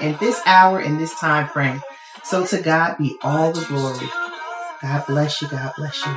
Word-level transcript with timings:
in 0.00 0.16
this 0.18 0.40
hour, 0.46 0.80
in 0.80 0.98
this 0.98 1.18
time 1.18 1.48
frame. 1.48 1.82
So 2.24 2.46
to 2.46 2.60
God 2.60 2.98
be 2.98 3.16
all 3.22 3.52
the 3.52 3.64
glory. 3.66 4.08
God 4.82 5.06
bless 5.06 5.42
you. 5.42 5.48
God 5.48 5.72
bless 5.76 6.04
you. 6.04 6.12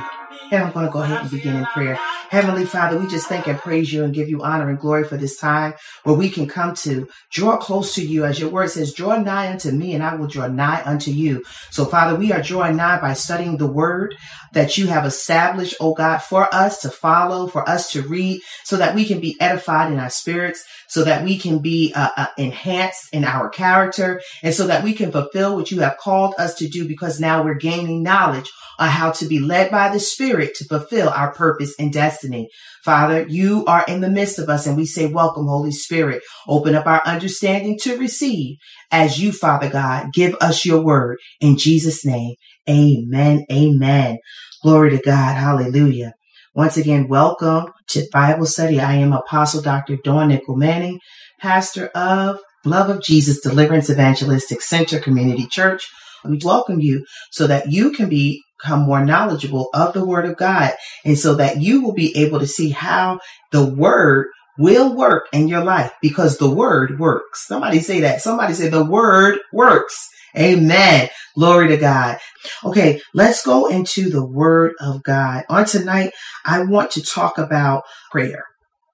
And 0.52 0.64
I'm 0.64 0.72
going 0.72 0.86
to 0.86 0.92
go 0.92 1.02
ahead 1.02 1.22
and 1.22 1.30
begin 1.30 1.56
in 1.56 1.66
prayer. 1.66 1.98
Heavenly 2.32 2.64
Father, 2.64 2.98
we 2.98 3.06
just 3.08 3.26
thank 3.26 3.46
and 3.46 3.58
praise 3.58 3.92
you 3.92 4.04
and 4.04 4.14
give 4.14 4.30
you 4.30 4.42
honor 4.42 4.70
and 4.70 4.78
glory 4.78 5.04
for 5.04 5.18
this 5.18 5.36
time 5.36 5.74
where 6.02 6.14
we 6.14 6.30
can 6.30 6.48
come 6.48 6.74
to 6.76 7.06
draw 7.30 7.58
close 7.58 7.94
to 7.96 8.02
you. 8.02 8.24
As 8.24 8.40
your 8.40 8.48
word 8.48 8.70
says, 8.70 8.94
draw 8.94 9.18
nigh 9.18 9.52
unto 9.52 9.70
me 9.70 9.92
and 9.92 10.02
I 10.02 10.14
will 10.14 10.28
draw 10.28 10.46
nigh 10.46 10.82
unto 10.82 11.10
you. 11.10 11.44
So 11.68 11.84
Father, 11.84 12.16
we 12.16 12.32
are 12.32 12.40
drawing 12.40 12.76
nigh 12.76 12.98
by 13.02 13.12
studying 13.12 13.58
the 13.58 13.66
word 13.66 14.16
that 14.54 14.78
you 14.78 14.86
have 14.86 15.04
established, 15.04 15.76
oh 15.78 15.92
God, 15.92 16.22
for 16.22 16.48
us 16.54 16.80
to 16.80 16.88
follow, 16.88 17.48
for 17.48 17.68
us 17.68 17.92
to 17.92 18.00
read 18.00 18.40
so 18.64 18.78
that 18.78 18.94
we 18.94 19.04
can 19.04 19.20
be 19.20 19.36
edified 19.38 19.92
in 19.92 19.98
our 19.98 20.08
spirits, 20.08 20.64
so 20.88 21.04
that 21.04 21.24
we 21.24 21.36
can 21.36 21.58
be 21.58 21.92
uh, 21.94 22.12
uh, 22.16 22.26
enhanced 22.38 23.12
in 23.12 23.24
our 23.24 23.50
character 23.50 24.22
and 24.42 24.54
so 24.54 24.66
that 24.68 24.82
we 24.82 24.94
can 24.94 25.12
fulfill 25.12 25.54
what 25.54 25.70
you 25.70 25.80
have 25.80 25.98
called 25.98 26.34
us 26.38 26.54
to 26.54 26.66
do 26.66 26.88
because 26.88 27.20
now 27.20 27.42
we're 27.44 27.52
gaining 27.52 28.02
knowledge 28.02 28.50
on 28.78 28.88
how 28.88 29.10
to 29.10 29.26
be 29.26 29.38
led 29.38 29.70
by 29.70 29.90
the 29.90 30.00
spirit 30.00 30.54
to 30.54 30.64
fulfill 30.64 31.10
our 31.10 31.32
purpose 31.34 31.74
and 31.78 31.92
destiny 31.92 32.21
destiny. 32.22 32.48
Father, 32.84 33.26
you 33.28 33.64
are 33.66 33.84
in 33.86 34.00
the 34.00 34.10
midst 34.10 34.38
of 34.38 34.48
us 34.48 34.66
and 34.66 34.76
we 34.76 34.86
say, 34.86 35.06
welcome, 35.06 35.46
Holy 35.46 35.72
Spirit. 35.72 36.22
Open 36.48 36.74
up 36.74 36.86
our 36.86 37.02
understanding 37.04 37.78
to 37.82 37.98
receive 37.98 38.56
as 38.90 39.20
you, 39.20 39.32
Father 39.32 39.68
God, 39.68 40.08
give 40.12 40.34
us 40.40 40.64
your 40.64 40.82
word 40.84 41.18
in 41.40 41.56
Jesus 41.56 42.04
name. 42.04 42.34
Amen. 42.68 43.44
Amen. 43.50 44.18
Glory 44.62 44.90
to 44.90 45.02
God. 45.02 45.36
Hallelujah. 45.36 46.12
Once 46.54 46.76
again, 46.76 47.08
welcome 47.08 47.66
to 47.88 48.06
Bible 48.12 48.46
study. 48.46 48.78
I 48.78 48.94
am 48.94 49.12
Apostle 49.12 49.62
Dr. 49.62 49.96
Dawn 50.04 50.28
Nickel 50.28 50.56
Manning, 50.56 51.00
pastor 51.40 51.86
of 51.88 52.38
Love 52.64 52.90
of 52.90 53.02
Jesus 53.02 53.40
Deliverance 53.40 53.90
Evangelistic 53.90 54.60
Center 54.62 55.00
Community 55.00 55.46
Church. 55.46 55.88
We 56.24 56.38
welcome 56.44 56.78
you 56.80 57.04
so 57.32 57.48
that 57.48 57.72
you 57.72 57.90
can 57.90 58.08
be 58.08 58.42
become 58.62 58.82
more 58.82 59.04
knowledgeable 59.04 59.68
of 59.74 59.92
the 59.92 60.04
word 60.04 60.24
of 60.26 60.36
God. 60.36 60.72
And 61.04 61.18
so 61.18 61.34
that 61.36 61.60
you 61.60 61.82
will 61.82 61.94
be 61.94 62.16
able 62.16 62.40
to 62.40 62.46
see 62.46 62.70
how 62.70 63.20
the 63.50 63.64
word 63.64 64.28
will 64.58 64.94
work 64.94 65.28
in 65.32 65.48
your 65.48 65.64
life 65.64 65.92
because 66.00 66.38
the 66.38 66.50
word 66.50 66.98
works. 66.98 67.46
Somebody 67.46 67.80
say 67.80 68.00
that. 68.00 68.20
Somebody 68.20 68.54
say 68.54 68.68
the 68.68 68.84
word 68.84 69.38
works. 69.52 70.08
Amen. 70.36 71.08
Glory 71.34 71.68
to 71.68 71.76
God. 71.76 72.18
Okay, 72.64 73.00
let's 73.14 73.44
go 73.44 73.66
into 73.66 74.10
the 74.10 74.24
word 74.24 74.72
of 74.80 75.02
God. 75.02 75.44
On 75.48 75.64
tonight, 75.64 76.12
I 76.44 76.64
want 76.64 76.92
to 76.92 77.02
talk 77.02 77.38
about 77.38 77.84
prayer. 78.10 78.44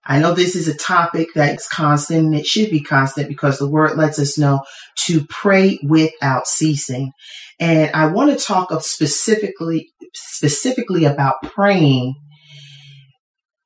I 0.09 0.19
know 0.19 0.33
this 0.33 0.57
is 0.57 0.69
a 0.69 0.77
topic 0.77 1.29
that's 1.35 1.69
constant 1.69 2.27
and 2.27 2.35
it 2.35 2.47
should 2.47 2.71
be 2.71 2.81
constant 2.81 3.29
because 3.29 3.59
the 3.59 3.69
word 3.69 3.99
lets 3.99 4.19
us 4.19 4.39
know 4.39 4.63
to 5.05 5.27
pray 5.29 5.79
without 5.83 6.47
ceasing. 6.47 7.13
And 7.61 7.91
I 7.95 8.07
want 8.07 8.31
to 8.31 8.43
talk 8.43 8.71
of 8.71 8.83
specifically, 8.83 9.91
specifically 10.15 11.05
about 11.05 11.35
praying 11.43 12.15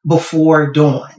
before 0.06 0.72
dawn. 0.72 1.10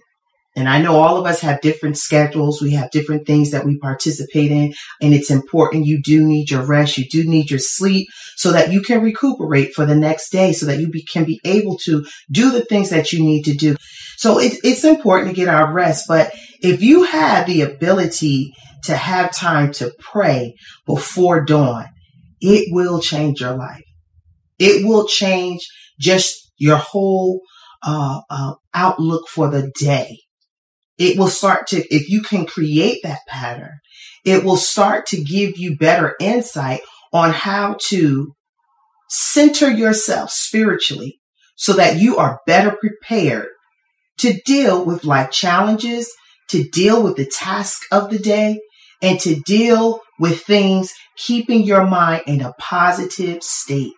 And 0.56 0.70
I 0.70 0.82
know 0.82 0.98
all 0.98 1.18
of 1.18 1.26
us 1.26 1.40
have 1.40 1.62
different 1.62 1.98
schedules. 1.98 2.62
We 2.62 2.72
have 2.74 2.92
different 2.92 3.26
things 3.26 3.52
that 3.52 3.66
we 3.66 3.80
participate 3.80 4.52
in. 4.52 4.74
And 5.02 5.14
it's 5.14 5.32
important. 5.32 5.86
You 5.86 6.02
do 6.04 6.24
need 6.24 6.52
your 6.52 6.64
rest. 6.64 6.98
You 6.98 7.06
do 7.10 7.24
need 7.24 7.50
your 7.50 7.60
sleep 7.60 8.08
so 8.36 8.52
that 8.52 8.72
you 8.72 8.82
can 8.82 9.02
recuperate 9.02 9.74
for 9.74 9.86
the 9.86 9.96
next 9.96 10.30
day 10.30 10.54
so 10.54 10.68
that 10.68 10.80
you 10.80 10.90
be, 10.90 11.04
can 11.04 11.24
be 11.24 11.40
able 11.44 11.78
to 11.86 12.06
do 12.30 12.52
the 12.52 12.64
things 12.66 12.92
that 12.92 13.12
you 13.12 13.24
need 13.24 13.44
to 13.44 13.56
do. 13.56 13.76
So 14.24 14.40
it, 14.40 14.54
it's 14.64 14.86
important 14.86 15.30
to 15.32 15.36
get 15.36 15.50
our 15.50 15.74
rest. 15.74 16.06
But 16.08 16.32
if 16.62 16.82
you 16.82 17.04
have 17.04 17.46
the 17.46 17.62
ability 17.62 18.54
to 18.86 18.96
have 18.96 19.36
time 19.36 19.74
to 19.74 19.92
pray 20.00 20.56
before 20.86 21.44
dawn, 21.44 21.88
it 22.40 22.70
will 22.72 23.02
change 23.02 23.42
your 23.42 23.58
life. 23.58 23.84
It 24.60 24.88
will 24.88 25.08
change 25.08 25.68
just 26.00 26.52
your 26.58 26.78
whole 26.78 27.42
uh, 27.86 28.22
uh, 28.30 28.54
outlook 28.74 29.28
for 29.28 29.50
the 29.50 29.70
day 29.78 30.20
it 30.98 31.18
will 31.18 31.28
start 31.28 31.68
to, 31.68 31.78
if 31.94 32.10
you 32.10 32.22
can 32.22 32.46
create 32.46 33.00
that 33.04 33.20
pattern, 33.28 33.80
it 34.24 34.44
will 34.44 34.58
start 34.58 35.06
to 35.08 35.22
give 35.22 35.58
you 35.58 35.76
better 35.76 36.16
insight 36.20 36.82
on 37.12 37.32
how 37.32 37.76
to 37.88 38.34
center 39.10 39.70
yourself 39.70 40.30
spiritually 40.30 41.20
so 41.56 41.74
that 41.74 41.98
you 41.98 42.18
are 42.18 42.40
better 42.48 42.78
prepared 42.80 43.48
to 44.24 44.40
deal 44.46 44.86
with 44.86 45.04
life 45.04 45.32
challenges, 45.32 46.10
to 46.48 46.64
deal 46.70 47.04
with 47.04 47.18
the 47.18 47.26
task 47.26 47.82
of 47.92 48.10
the 48.10 48.18
day, 48.18 48.62
and 49.02 49.20
to 49.20 49.36
deal 49.42 50.00
with 50.18 50.42
things 50.44 50.94
keeping 51.18 51.64
your 51.64 51.86
mind 51.86 52.24
in 52.26 52.40
a 52.40 52.54
positive 52.58 53.44
state. 53.44 53.92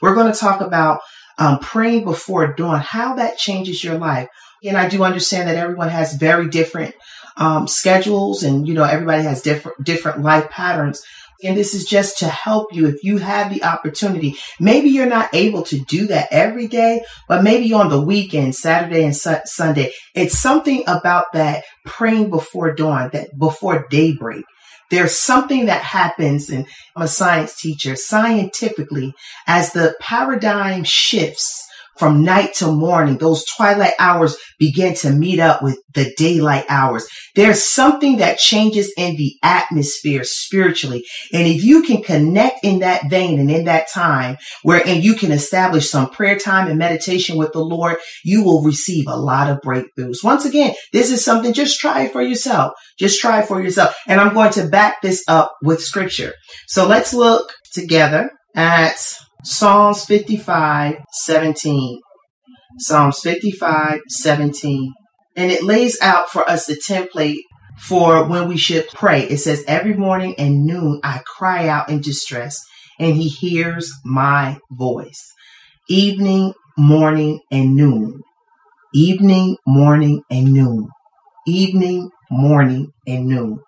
We're 0.00 0.14
going 0.14 0.32
to 0.32 0.38
talk 0.38 0.62
about 0.62 1.00
um, 1.38 1.58
praying 1.58 2.04
before 2.04 2.54
dawn, 2.54 2.80
how 2.80 3.16
that 3.16 3.36
changes 3.36 3.84
your 3.84 3.98
life. 3.98 4.28
And 4.64 4.78
I 4.78 4.88
do 4.88 5.04
understand 5.04 5.50
that 5.50 5.56
everyone 5.56 5.90
has 5.90 6.14
very 6.14 6.48
different 6.48 6.94
um, 7.36 7.68
schedules 7.68 8.42
and, 8.42 8.66
you 8.66 8.72
know, 8.72 8.84
everybody 8.84 9.22
has 9.22 9.42
different, 9.42 9.84
different 9.84 10.22
life 10.22 10.48
patterns. 10.48 11.02
And 11.44 11.56
this 11.56 11.74
is 11.74 11.84
just 11.84 12.18
to 12.18 12.28
help 12.28 12.74
you 12.74 12.88
if 12.88 13.04
you 13.04 13.18
have 13.18 13.52
the 13.52 13.62
opportunity. 13.62 14.36
Maybe 14.58 14.88
you're 14.88 15.06
not 15.06 15.32
able 15.32 15.62
to 15.64 15.78
do 15.78 16.06
that 16.08 16.28
every 16.32 16.66
day, 16.66 17.02
but 17.28 17.44
maybe 17.44 17.72
on 17.72 17.90
the 17.90 18.00
weekend, 18.00 18.56
Saturday 18.56 19.04
and 19.04 19.16
su- 19.16 19.36
Sunday, 19.44 19.92
it's 20.14 20.38
something 20.38 20.82
about 20.86 21.26
that 21.34 21.64
praying 21.84 22.30
before 22.30 22.74
dawn, 22.74 23.10
that 23.12 23.38
before 23.38 23.86
daybreak. 23.88 24.44
There's 24.90 25.18
something 25.18 25.66
that 25.66 25.82
happens, 25.82 26.48
and 26.48 26.66
I'm 26.96 27.02
a 27.02 27.08
science 27.08 27.60
teacher, 27.60 27.94
scientifically, 27.94 29.12
as 29.46 29.72
the 29.72 29.94
paradigm 30.00 30.82
shifts 30.84 31.67
from 31.98 32.22
night 32.22 32.54
to 32.54 32.70
morning, 32.70 33.18
those 33.18 33.44
twilight 33.44 33.94
hours 33.98 34.36
begin 34.58 34.94
to 34.94 35.10
meet 35.10 35.40
up 35.40 35.62
with 35.62 35.78
the 35.94 36.12
daylight 36.16 36.64
hours. 36.68 37.06
There's 37.34 37.62
something 37.62 38.18
that 38.18 38.38
changes 38.38 38.92
in 38.96 39.16
the 39.16 39.34
atmosphere 39.42 40.22
spiritually. 40.24 41.04
And 41.32 41.46
if 41.46 41.64
you 41.64 41.82
can 41.82 42.02
connect 42.02 42.64
in 42.64 42.80
that 42.80 43.10
vein 43.10 43.38
and 43.38 43.50
in 43.50 43.64
that 43.64 43.88
time 43.88 44.38
wherein 44.62 45.02
you 45.02 45.14
can 45.14 45.32
establish 45.32 45.90
some 45.90 46.10
prayer 46.10 46.38
time 46.38 46.68
and 46.68 46.78
meditation 46.78 47.36
with 47.36 47.52
the 47.52 47.60
Lord, 47.60 47.96
you 48.24 48.44
will 48.44 48.62
receive 48.62 49.06
a 49.08 49.16
lot 49.16 49.50
of 49.50 49.60
breakthroughs. 49.60 50.24
Once 50.24 50.44
again, 50.44 50.74
this 50.92 51.10
is 51.10 51.24
something, 51.24 51.52
just 51.52 51.80
try 51.80 52.02
it 52.02 52.12
for 52.12 52.22
yourself. 52.22 52.72
Just 52.98 53.20
try 53.20 53.40
it 53.40 53.48
for 53.48 53.62
yourself. 53.62 53.94
And 54.06 54.20
I'm 54.20 54.34
going 54.34 54.52
to 54.52 54.68
back 54.68 55.02
this 55.02 55.24
up 55.28 55.56
with 55.62 55.82
scripture. 55.82 56.34
So 56.66 56.86
let's 56.86 57.14
look 57.14 57.52
together 57.72 58.30
at 58.54 58.96
Psalms 59.44 60.04
55, 60.04 60.96
17. 61.12 62.00
Psalms 62.78 63.20
55, 63.20 64.00
17. 64.08 64.92
And 65.36 65.52
it 65.52 65.62
lays 65.62 66.00
out 66.00 66.28
for 66.28 66.48
us 66.48 66.66
the 66.66 66.74
template 66.74 67.42
for 67.78 68.28
when 68.28 68.48
we 68.48 68.56
should 68.56 68.88
pray. 68.88 69.22
It 69.22 69.38
says, 69.38 69.64
Every 69.68 69.94
morning 69.94 70.34
and 70.38 70.64
noon 70.64 71.00
I 71.04 71.20
cry 71.24 71.68
out 71.68 71.88
in 71.88 72.00
distress, 72.00 72.58
and 72.98 73.14
he 73.14 73.28
hears 73.28 73.92
my 74.04 74.58
voice. 74.72 75.32
Evening, 75.88 76.52
morning, 76.76 77.40
and 77.52 77.76
noon. 77.76 78.20
Evening, 78.92 79.56
morning, 79.66 80.22
and 80.30 80.52
noon. 80.52 80.88
Evening, 81.46 82.10
morning, 82.28 82.90
and 83.06 83.26
noon. 83.26 83.60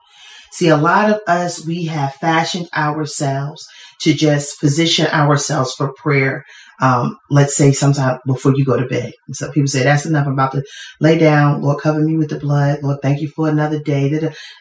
See, 0.52 0.68
a 0.68 0.76
lot 0.76 1.10
of 1.10 1.20
us, 1.26 1.64
we 1.64 1.86
have 1.86 2.14
fashioned 2.14 2.68
ourselves 2.74 3.68
to 4.00 4.14
just 4.14 4.60
position 4.60 5.06
ourselves 5.06 5.74
for 5.74 5.92
prayer. 5.92 6.44
Um, 6.80 7.18
let's 7.28 7.54
say 7.54 7.72
sometime 7.72 8.20
before 8.26 8.54
you 8.56 8.64
go 8.64 8.76
to 8.78 8.86
bed. 8.86 9.12
So 9.32 9.52
people 9.52 9.68
say, 9.68 9.82
that's 9.84 10.06
enough. 10.06 10.26
I'm 10.26 10.32
about 10.32 10.52
to 10.52 10.62
lay 10.98 11.18
down. 11.18 11.60
Lord, 11.60 11.82
cover 11.82 12.00
me 12.00 12.16
with 12.16 12.30
the 12.30 12.38
blood. 12.38 12.82
Lord, 12.82 13.00
thank 13.02 13.20
you 13.20 13.28
for 13.28 13.48
another 13.48 13.78
day. 13.80 14.10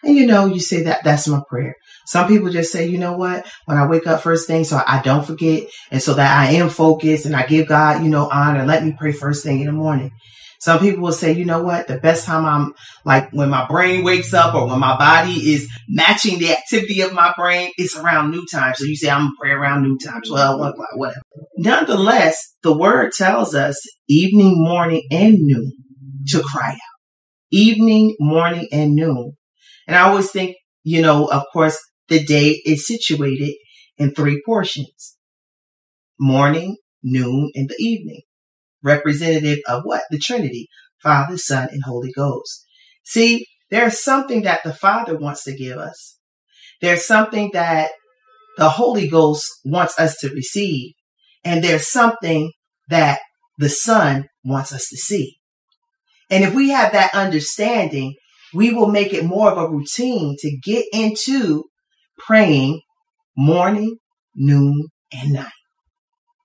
And 0.03 0.17
you 0.17 0.27
know, 0.27 0.45
you 0.45 0.59
say 0.59 0.83
that 0.83 1.03
that's 1.03 1.27
my 1.27 1.41
prayer. 1.49 1.75
Some 2.05 2.27
people 2.27 2.49
just 2.49 2.71
say, 2.71 2.87
you 2.87 2.97
know 2.97 3.13
what? 3.13 3.47
When 3.65 3.77
I 3.77 3.87
wake 3.87 4.07
up 4.07 4.21
first 4.21 4.47
thing, 4.47 4.63
so 4.65 4.81
I 4.85 5.01
don't 5.01 5.25
forget. 5.25 5.67
And 5.91 6.01
so 6.01 6.15
that 6.15 6.37
I 6.37 6.53
am 6.53 6.69
focused 6.69 7.25
and 7.25 7.35
I 7.35 7.45
give 7.45 7.67
God, 7.67 8.03
you 8.03 8.09
know, 8.09 8.27
honor. 8.29 8.65
Let 8.65 8.83
me 8.83 8.95
pray 8.97 9.11
first 9.11 9.43
thing 9.43 9.59
in 9.61 9.67
the 9.67 9.71
morning. 9.71 10.11
Some 10.59 10.79
people 10.79 11.03
will 11.03 11.13
say, 11.13 11.31
you 11.31 11.45
know 11.45 11.63
what? 11.63 11.87
The 11.87 11.97
best 11.97 12.25
time 12.25 12.45
I'm 12.45 12.73
like 13.05 13.29
when 13.31 13.49
my 13.49 13.65
brain 13.67 14.03
wakes 14.03 14.33
up 14.33 14.53
or 14.53 14.67
when 14.67 14.79
my 14.79 14.97
body 14.97 15.53
is 15.53 15.71
matching 15.87 16.37
the 16.37 16.51
activity 16.51 16.99
of 16.99 17.13
my 17.13 17.33
brain, 17.37 17.71
it's 17.77 17.97
around 17.97 18.31
new 18.31 18.45
time. 18.51 18.73
So 18.75 18.83
you 18.83 18.97
say, 18.97 19.09
I'm 19.09 19.31
pray 19.39 19.51
around 19.51 19.83
new 19.83 19.97
time, 19.97 20.21
12, 20.21 20.59
1 20.59 20.69
o'clock, 20.69 20.89
whatever. 20.95 21.21
Nonetheless, 21.57 22.37
the 22.61 22.77
word 22.77 23.13
tells 23.13 23.55
us 23.55 23.79
evening, 24.09 24.55
morning, 24.57 25.03
and 25.09 25.37
noon 25.39 25.71
to 26.27 26.43
cry 26.43 26.71
out. 26.71 26.99
Evening, 27.51 28.17
morning, 28.19 28.67
and 28.73 28.95
noon. 28.95 29.37
And 29.87 29.95
I 29.95 30.01
always 30.01 30.29
think, 30.29 30.57
you 30.83 31.01
know, 31.01 31.27
of 31.27 31.43
course, 31.53 31.79
the 32.09 32.21
day 32.21 32.61
is 32.65 32.85
situated 32.85 33.55
in 33.97 34.11
three 34.13 34.41
portions. 34.45 35.15
Morning, 36.19 36.75
noon, 37.01 37.49
and 37.55 37.69
the 37.69 37.77
evening 37.79 38.23
representative 38.83 39.59
of 39.67 39.83
what? 39.83 40.03
The 40.09 40.19
Trinity, 40.19 40.67
Father, 41.01 41.37
Son, 41.37 41.69
and 41.71 41.83
Holy 41.85 42.11
Ghost. 42.11 42.65
See, 43.05 43.45
there's 43.69 44.03
something 44.03 44.43
that 44.43 44.63
the 44.63 44.73
Father 44.73 45.17
wants 45.17 45.43
to 45.43 45.55
give 45.55 45.77
us. 45.77 46.17
There's 46.81 47.05
something 47.05 47.51
that 47.53 47.91
the 48.57 48.69
Holy 48.69 49.07
Ghost 49.07 49.45
wants 49.65 49.99
us 49.99 50.17
to 50.17 50.29
receive. 50.29 50.93
And 51.43 51.63
there's 51.63 51.89
something 51.89 52.51
that 52.89 53.19
the 53.57 53.69
Son 53.69 54.27
wants 54.43 54.73
us 54.73 54.87
to 54.89 54.97
see. 54.97 55.37
And 56.29 56.43
if 56.43 56.53
we 56.53 56.69
have 56.69 56.91
that 56.91 57.13
understanding, 57.13 58.15
we 58.53 58.71
will 58.71 58.89
make 58.89 59.13
it 59.13 59.25
more 59.25 59.51
of 59.51 59.57
a 59.57 59.69
routine 59.69 60.35
to 60.39 60.57
get 60.63 60.85
into 60.93 61.65
praying 62.17 62.81
morning, 63.37 63.97
noon, 64.35 64.87
and 65.13 65.33
night. 65.33 65.58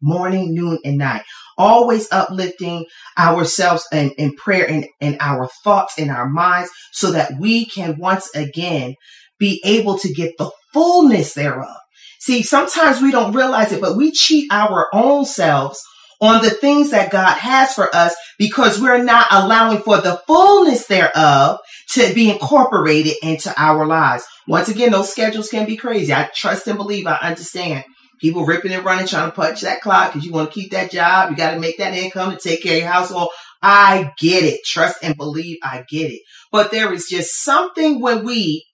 Morning, 0.05 0.55
noon, 0.55 0.79
and 0.85 0.99
night. 0.99 1.23
Always 1.57 2.13
uplifting 2.13 2.85
ourselves 3.19 3.87
in, 3.91 4.11
in 4.19 4.35
prayer 4.37 4.69
and, 4.69 4.87
and 5.01 5.17
our 5.19 5.49
thoughts 5.65 5.99
in 5.99 6.11
our 6.11 6.29
minds 6.29 6.71
so 6.93 7.13
that 7.13 7.33
we 7.41 7.65
can 7.65 7.97
once 7.99 8.29
again 8.35 8.97
be 9.39 9.63
able 9.65 9.99
to 9.99 10.13
get 10.13 10.37
the 10.37 10.51
fullness 10.75 11.33
thereof. 11.33 11.77
See, 12.21 12.43
sometimes 12.43 13.01
we 13.01 13.13
don't 13.13 13.35
realize 13.35 13.73
it, 13.73 13.81
but 13.81 13.97
we 13.97 14.13
cheat 14.13 14.49
our 14.51 14.89
own 14.93 15.25
selves 15.25 15.83
on 16.21 16.43
the 16.43 16.51
things 16.51 16.91
that 16.91 17.11
God 17.11 17.37
has 17.37 17.75
for 17.75 17.95
us 17.95 18.15
because 18.39 18.81
we're 18.81 19.03
not 19.03 19.27
allowing 19.31 19.79
for 19.79 20.01
the 20.01 20.21
fullness 20.27 20.87
thereof 20.87 21.59
to 21.93 22.15
be 22.15 22.31
incorporated 22.31 23.15
into 23.23 23.53
our 23.57 23.87
lives. 23.87 24.25
Once 24.47 24.69
again, 24.69 24.93
those 24.93 25.11
schedules 25.11 25.49
can 25.49 25.67
be 25.67 25.77
crazy. 25.77 26.13
I 26.13 26.31
trust 26.35 26.67
and 26.67 26.77
believe. 26.77 27.07
I 27.07 27.17
understand. 27.17 27.85
People 28.21 28.47
ripping 28.47 28.73
and 28.73 28.85
running, 28.85 29.07
trying 29.07 29.31
to 29.31 29.37
punch 29.37 29.63
that 29.63 29.81
clock 29.81 30.13
because 30.13 30.25
you 30.25 30.33
want 30.33 30.51
to 30.51 30.61
keep 30.61 30.73
that 30.73 30.91
job. 30.91 31.31
You 31.31 31.37
got 31.37 31.55
to 31.55 31.61
make 31.61 31.79
that 31.79 31.95
income 31.95 32.31
to 32.31 32.39
take 32.39 32.63
care 32.63 32.77
of 32.77 32.83
your 32.83 32.91
household. 32.91 33.31
I 33.63 34.13
get 34.19 34.45
it. 34.45 34.61
Trust 34.65 34.99
and 35.03 35.17
believe. 35.17 35.59
I 35.63 35.85
get 35.89 36.11
it. 36.11 36.21
But 36.53 36.71
there 36.71 36.93
is 36.93 37.09
just 37.09 37.43
something 37.43 38.01
when 38.01 38.25
we 38.25 38.67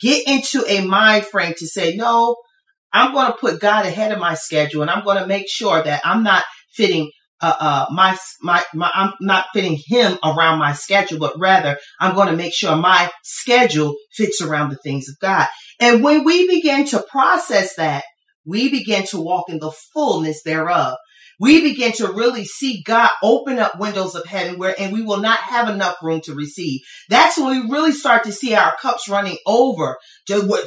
get 0.00 0.26
into 0.26 0.64
a 0.68 0.84
mind 0.86 1.26
frame 1.26 1.54
to 1.58 1.66
say, 1.66 1.96
no, 1.96 2.36
I'm 2.92 3.12
going 3.12 3.26
to 3.26 3.38
put 3.38 3.60
God 3.60 3.86
ahead 3.86 4.12
of 4.12 4.18
my 4.18 4.34
schedule 4.34 4.82
and 4.82 4.90
I'm 4.90 5.04
going 5.04 5.18
to 5.18 5.26
make 5.26 5.48
sure 5.48 5.82
that 5.82 6.02
I'm 6.04 6.22
not 6.22 6.44
fitting 6.74 7.10
uh, 7.40 7.54
uh, 7.60 7.86
my, 7.90 8.16
my, 8.40 8.62
my, 8.72 8.90
I'm 8.94 9.12
not 9.20 9.46
fitting 9.52 9.78
him 9.86 10.18
around 10.24 10.58
my 10.58 10.72
schedule, 10.72 11.18
but 11.18 11.38
rather 11.38 11.78
I'm 12.00 12.14
going 12.14 12.28
to 12.28 12.36
make 12.36 12.54
sure 12.54 12.74
my 12.76 13.10
schedule 13.22 13.94
fits 14.12 14.40
around 14.40 14.70
the 14.70 14.78
things 14.78 15.08
of 15.08 15.16
God. 15.20 15.46
And 15.78 16.02
when 16.02 16.24
we 16.24 16.48
begin 16.48 16.86
to 16.86 17.04
process 17.10 17.76
that, 17.76 18.04
we 18.46 18.70
begin 18.70 19.04
to 19.08 19.20
walk 19.20 19.48
in 19.48 19.58
the 19.58 19.72
fullness 19.92 20.42
thereof. 20.42 20.96
We 21.38 21.60
begin 21.60 21.92
to 21.94 22.12
really 22.12 22.46
see 22.46 22.82
God 22.82 23.10
open 23.22 23.58
up 23.58 23.78
windows 23.78 24.14
of 24.14 24.24
heaven 24.24 24.58
where, 24.58 24.74
and 24.78 24.90
we 24.90 25.02
will 25.02 25.20
not 25.20 25.38
have 25.40 25.68
enough 25.68 25.96
room 26.02 26.22
to 26.22 26.34
receive. 26.34 26.80
That's 27.10 27.36
when 27.36 27.50
we 27.50 27.70
really 27.70 27.92
start 27.92 28.24
to 28.24 28.32
see 28.32 28.54
our 28.54 28.74
cups 28.80 29.06
running 29.06 29.36
over. 29.46 29.98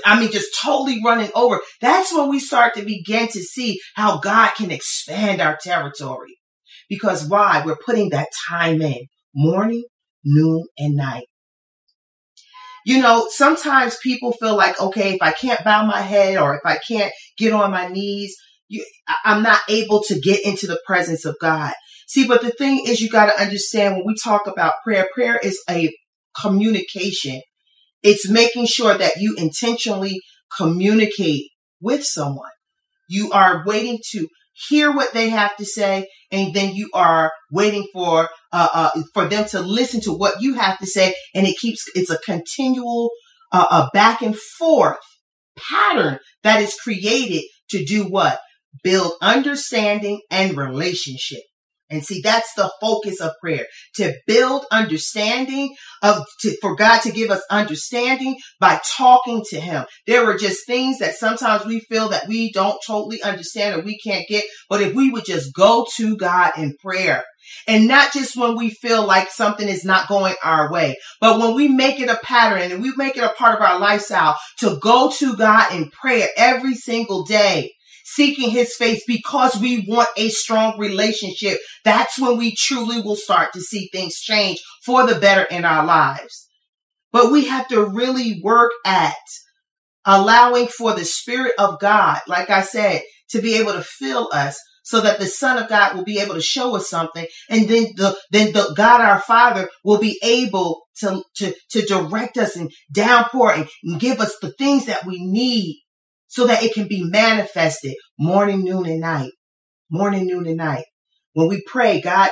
I 0.05 0.19
mean, 0.19 0.31
just 0.31 0.55
totally 0.63 1.01
running 1.03 1.31
over. 1.33 1.59
That's 1.81 2.13
when 2.13 2.29
we 2.29 2.39
start 2.39 2.75
to 2.75 2.85
begin 2.85 3.29
to 3.29 3.39
see 3.39 3.79
how 3.95 4.19
God 4.19 4.51
can 4.55 4.69
expand 4.69 5.41
our 5.41 5.57
territory. 5.59 6.37
Because 6.87 7.27
why? 7.27 7.63
We're 7.65 7.77
putting 7.83 8.09
that 8.09 8.27
time 8.47 8.81
in 8.83 9.07
morning, 9.33 9.85
noon, 10.23 10.65
and 10.77 10.95
night. 10.95 11.28
You 12.89 13.03
know, 13.03 13.27
sometimes 13.29 13.99
people 14.01 14.31
feel 14.31 14.57
like, 14.57 14.81
okay, 14.81 15.13
if 15.13 15.21
I 15.21 15.31
can't 15.31 15.63
bow 15.63 15.85
my 15.85 16.01
head 16.01 16.39
or 16.39 16.55
if 16.55 16.61
I 16.65 16.79
can't 16.79 17.13
get 17.37 17.53
on 17.53 17.69
my 17.69 17.87
knees, 17.87 18.35
you, 18.67 18.83
I'm 19.23 19.43
not 19.43 19.61
able 19.69 20.01
to 20.07 20.19
get 20.19 20.43
into 20.43 20.65
the 20.65 20.81
presence 20.87 21.23
of 21.23 21.37
God. 21.39 21.71
See, 22.07 22.25
but 22.27 22.41
the 22.41 22.49
thing 22.49 22.81
is, 22.87 22.99
you 22.99 23.07
got 23.07 23.27
to 23.27 23.39
understand 23.39 23.93
when 23.93 24.05
we 24.07 24.15
talk 24.15 24.47
about 24.47 24.73
prayer, 24.83 25.07
prayer 25.13 25.37
is 25.37 25.61
a 25.69 25.93
communication. 26.41 27.43
It's 28.01 28.27
making 28.27 28.65
sure 28.65 28.97
that 28.97 29.17
you 29.17 29.35
intentionally 29.37 30.19
communicate 30.57 31.43
with 31.79 32.03
someone. 32.03 32.49
You 33.07 33.31
are 33.31 33.61
waiting 33.67 33.99
to 34.13 34.27
hear 34.67 34.91
what 34.91 35.13
they 35.13 35.29
have 35.29 35.55
to 35.57 35.65
say, 35.65 36.07
and 36.31 36.53
then 36.53 36.73
you 36.73 36.89
are 36.93 37.31
waiting 37.51 37.87
for 37.93 38.29
uh, 38.51 38.67
uh, 38.73 39.01
for 39.13 39.27
them 39.27 39.45
to 39.49 39.59
listen 39.59 40.01
to 40.01 40.13
what 40.13 40.41
you 40.41 40.55
have 40.55 40.77
to 40.79 40.85
say, 40.85 41.13
and 41.33 41.47
it 41.47 41.57
keeps 41.57 41.85
it's 41.95 42.09
a 42.09 42.19
continual 42.19 43.11
uh, 43.51 43.65
a 43.71 43.89
back 43.93 44.21
and 44.21 44.37
forth 44.37 44.97
pattern 45.57 46.19
that 46.43 46.61
is 46.61 46.75
created 46.75 47.43
to 47.69 47.83
do 47.85 48.03
what 48.05 48.39
build 48.83 49.13
understanding 49.21 50.21
and 50.31 50.57
relationship. 50.57 51.41
And 51.89 52.03
see, 52.03 52.21
that's 52.21 52.53
the 52.53 52.71
focus 52.79 53.19
of 53.19 53.31
prayer 53.41 53.65
to 53.95 54.13
build 54.27 54.65
understanding 54.71 55.75
of, 56.03 56.23
to, 56.41 56.55
for 56.61 56.75
God 56.75 57.01
to 57.01 57.11
give 57.11 57.31
us 57.31 57.41
understanding 57.49 58.37
by 58.59 58.79
talking 58.97 59.43
to 59.49 59.59
Him. 59.59 59.85
There 60.05 60.25
are 60.25 60.37
just 60.37 60.67
things 60.67 60.99
that 60.99 61.15
sometimes 61.15 61.65
we 61.65 61.79
feel 61.79 62.09
that 62.09 62.27
we 62.27 62.51
don't 62.51 62.79
totally 62.85 63.21
understand 63.23 63.79
or 63.79 63.83
we 63.83 63.97
can't 63.97 64.27
get. 64.27 64.43
But 64.69 64.81
if 64.81 64.93
we 64.93 65.09
would 65.09 65.25
just 65.25 65.53
go 65.55 65.87
to 65.97 66.15
God 66.15 66.51
in 66.57 66.75
prayer 66.81 67.23
and 67.67 67.87
not 67.87 68.13
just 68.13 68.37
when 68.37 68.55
we 68.55 68.69
feel 68.69 69.05
like 69.05 69.31
something 69.31 69.67
is 69.67 69.83
not 69.83 70.07
going 70.07 70.35
our 70.43 70.71
way, 70.71 70.95
but 71.19 71.39
when 71.39 71.55
we 71.55 71.67
make 71.67 71.99
it 71.99 72.09
a 72.09 72.19
pattern 72.23 72.71
and 72.71 72.81
we 72.81 72.93
make 72.97 73.17
it 73.17 73.23
a 73.23 73.33
part 73.33 73.55
of 73.55 73.61
our 73.61 73.79
lifestyle 73.79 74.37
to 74.59 74.77
go 74.81 75.11
to 75.17 75.35
God 75.35 75.73
in 75.73 75.89
prayer 75.89 76.27
every 76.37 76.75
single 76.75 77.23
day 77.23 77.71
seeking 78.15 78.49
his 78.49 78.75
face 78.75 79.03
because 79.07 79.59
we 79.59 79.85
want 79.87 80.09
a 80.17 80.29
strong 80.29 80.77
relationship. 80.79 81.59
That's 81.85 82.19
when 82.19 82.37
we 82.37 82.55
truly 82.55 83.01
will 83.01 83.15
start 83.15 83.53
to 83.53 83.61
see 83.61 83.89
things 83.91 84.19
change 84.19 84.59
for 84.85 85.05
the 85.05 85.19
better 85.19 85.43
in 85.43 85.65
our 85.65 85.85
lives. 85.85 86.47
But 87.11 87.31
we 87.31 87.45
have 87.45 87.67
to 87.69 87.85
really 87.85 88.39
work 88.43 88.71
at 88.85 89.15
allowing 90.05 90.67
for 90.67 90.93
the 90.93 91.05
spirit 91.05 91.53
of 91.59 91.79
God, 91.79 92.19
like 92.27 92.49
I 92.49 92.61
said, 92.61 93.01
to 93.29 93.41
be 93.41 93.55
able 93.55 93.73
to 93.73 93.83
fill 93.83 94.29
us 94.33 94.59
so 94.83 95.01
that 95.01 95.19
the 95.19 95.27
son 95.27 95.61
of 95.61 95.69
God 95.69 95.95
will 95.95 96.03
be 96.03 96.19
able 96.19 96.33
to 96.33 96.41
show 96.41 96.75
us 96.75 96.89
something. 96.89 97.27
And 97.47 97.69
then 97.69 97.89
the, 97.95 98.17
then 98.31 98.53
the 98.53 98.73
God, 98.75 99.01
our 99.01 99.19
father 99.19 99.69
will 99.83 99.99
be 99.99 100.19
able 100.23 100.81
to, 101.01 101.21
to, 101.35 101.53
to 101.71 101.81
direct 101.85 102.37
us 102.37 102.55
and 102.55 102.71
downpour 102.91 103.53
and, 103.53 103.67
and 103.83 103.99
give 103.99 104.19
us 104.19 104.35
the 104.41 104.51
things 104.53 104.87
that 104.87 105.05
we 105.05 105.23
need 105.23 105.79
so 106.29 106.47
that 106.47 106.63
it 106.63 106.73
can 106.73 106.87
be 106.87 107.03
manifested 107.03 107.95
morning, 108.17 108.63
noon, 108.63 108.85
and 108.85 109.01
night. 109.01 109.31
Morning, 109.91 110.25
noon, 110.25 110.47
and 110.47 110.57
night. 110.57 110.85
When 111.33 111.49
we 111.49 111.63
pray, 111.67 111.99
God, 111.99 112.29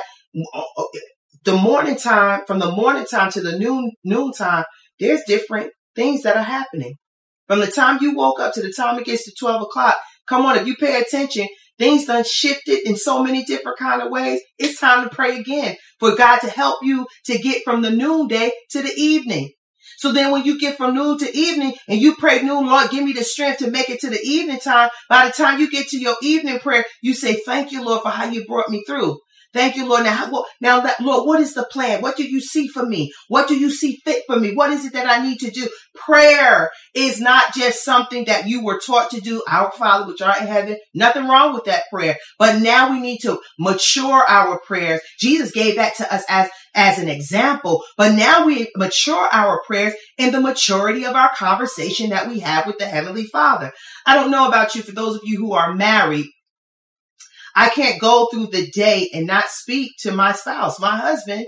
the 1.44 1.56
morning 1.56 1.96
time, 1.96 2.42
from 2.46 2.60
the 2.60 2.70
morning 2.70 3.04
time 3.04 3.30
to 3.32 3.40
the 3.40 3.58
noon, 3.58 3.90
noon 4.04 4.32
time, 4.32 4.64
there's 5.00 5.22
different 5.26 5.72
things 5.94 6.22
that 6.22 6.36
are 6.36 6.42
happening. 6.42 6.94
From 7.48 7.60
the 7.60 7.66
time 7.66 7.98
you 8.00 8.14
woke 8.14 8.40
up 8.40 8.54
to 8.54 8.62
the 8.62 8.72
time 8.72 8.98
it 8.98 9.06
gets 9.06 9.24
to 9.24 9.32
12 9.38 9.62
o'clock, 9.62 9.96
come 10.28 10.46
on, 10.46 10.56
if 10.56 10.66
you 10.66 10.76
pay 10.76 11.00
attention, 11.00 11.48
things 11.78 12.06
done 12.06 12.24
shifted 12.24 12.86
in 12.86 12.96
so 12.96 13.22
many 13.22 13.44
different 13.44 13.78
kind 13.78 14.02
of 14.02 14.10
ways. 14.10 14.40
It's 14.58 14.78
time 14.78 15.08
to 15.08 15.14
pray 15.14 15.38
again 15.38 15.76
for 15.98 16.14
God 16.14 16.38
to 16.40 16.50
help 16.50 16.80
you 16.82 17.06
to 17.26 17.38
get 17.38 17.62
from 17.64 17.82
the 17.82 17.90
noonday 17.90 18.52
to 18.70 18.82
the 18.82 18.92
evening. 18.96 19.50
So 19.98 20.12
then 20.12 20.30
when 20.30 20.44
you 20.44 20.60
get 20.60 20.76
from 20.76 20.94
noon 20.94 21.18
to 21.18 21.36
evening 21.36 21.74
and 21.88 22.00
you 22.00 22.14
pray 22.14 22.40
noon, 22.40 22.66
Lord, 22.66 22.88
give 22.90 23.04
me 23.04 23.12
the 23.12 23.24
strength 23.24 23.58
to 23.58 23.70
make 23.70 23.90
it 23.90 23.98
to 24.00 24.10
the 24.10 24.20
evening 24.22 24.60
time. 24.60 24.90
By 25.08 25.26
the 25.26 25.32
time 25.32 25.58
you 25.58 25.68
get 25.68 25.88
to 25.88 25.98
your 25.98 26.14
evening 26.22 26.60
prayer, 26.60 26.84
you 27.02 27.14
say, 27.14 27.34
thank 27.44 27.72
you, 27.72 27.84
Lord, 27.84 28.02
for 28.02 28.10
how 28.10 28.30
you 28.30 28.46
brought 28.46 28.70
me 28.70 28.84
through. 28.86 29.18
Thank 29.54 29.76
you, 29.76 29.88
Lord. 29.88 30.04
Now, 30.04 30.44
now, 30.60 30.84
Lord, 31.00 31.26
what 31.26 31.40
is 31.40 31.54
the 31.54 31.64
plan? 31.64 32.02
What 32.02 32.16
do 32.16 32.22
you 32.22 32.38
see 32.40 32.68
for 32.68 32.84
me? 32.84 33.10
What 33.28 33.48
do 33.48 33.58
you 33.58 33.70
see 33.70 33.98
fit 34.04 34.24
for 34.26 34.38
me? 34.38 34.54
What 34.54 34.70
is 34.70 34.84
it 34.84 34.92
that 34.92 35.08
I 35.08 35.26
need 35.26 35.38
to 35.38 35.50
do? 35.50 35.68
Prayer 35.94 36.70
is 36.94 37.18
not 37.18 37.54
just 37.54 37.82
something 37.82 38.26
that 38.26 38.46
you 38.46 38.62
were 38.62 38.78
taught 38.78 39.10
to 39.10 39.20
do. 39.20 39.42
Our 39.48 39.72
Father, 39.72 40.06
which 40.06 40.20
art 40.20 40.42
in 40.42 40.46
heaven, 40.46 40.76
nothing 40.94 41.26
wrong 41.26 41.54
with 41.54 41.64
that 41.64 41.84
prayer. 41.90 42.18
But 42.38 42.60
now 42.60 42.90
we 42.90 43.00
need 43.00 43.18
to 43.20 43.40
mature 43.58 44.22
our 44.28 44.60
prayers. 44.66 45.00
Jesus 45.18 45.50
gave 45.50 45.76
that 45.76 45.96
to 45.96 46.14
us 46.14 46.24
as, 46.28 46.50
as 46.74 46.98
an 46.98 47.08
example. 47.08 47.82
But 47.96 48.14
now 48.14 48.44
we 48.44 48.68
mature 48.76 49.28
our 49.32 49.62
prayers 49.66 49.94
in 50.18 50.30
the 50.30 50.42
maturity 50.42 51.06
of 51.06 51.14
our 51.14 51.34
conversation 51.34 52.10
that 52.10 52.28
we 52.28 52.40
have 52.40 52.66
with 52.66 52.76
the 52.76 52.86
Heavenly 52.86 53.24
Father. 53.24 53.72
I 54.04 54.14
don't 54.14 54.30
know 54.30 54.46
about 54.46 54.74
you, 54.74 54.82
for 54.82 54.92
those 54.92 55.16
of 55.16 55.22
you 55.24 55.38
who 55.38 55.54
are 55.54 55.74
married, 55.74 56.26
I 57.54 57.68
can't 57.70 58.00
go 58.00 58.28
through 58.32 58.48
the 58.48 58.70
day 58.70 59.10
and 59.12 59.26
not 59.26 59.48
speak 59.48 59.92
to 60.00 60.12
my 60.12 60.32
spouse, 60.32 60.80
my 60.80 60.96
husband. 60.96 61.46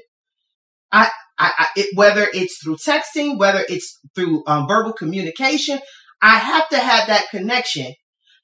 I, 0.93 1.11
I, 1.39 1.53
I 1.59 1.67
it, 1.77 1.97
whether 1.97 2.27
it's 2.33 2.59
through 2.63 2.77
texting, 2.77 3.39
whether 3.39 3.65
it's 3.69 3.99
through 4.15 4.43
um, 4.47 4.67
verbal 4.67 4.93
communication, 4.93 5.79
I 6.23 6.39
have 6.39 6.69
to 6.71 6.79
have 6.79 7.07
that 7.07 7.31
connection. 7.31 7.95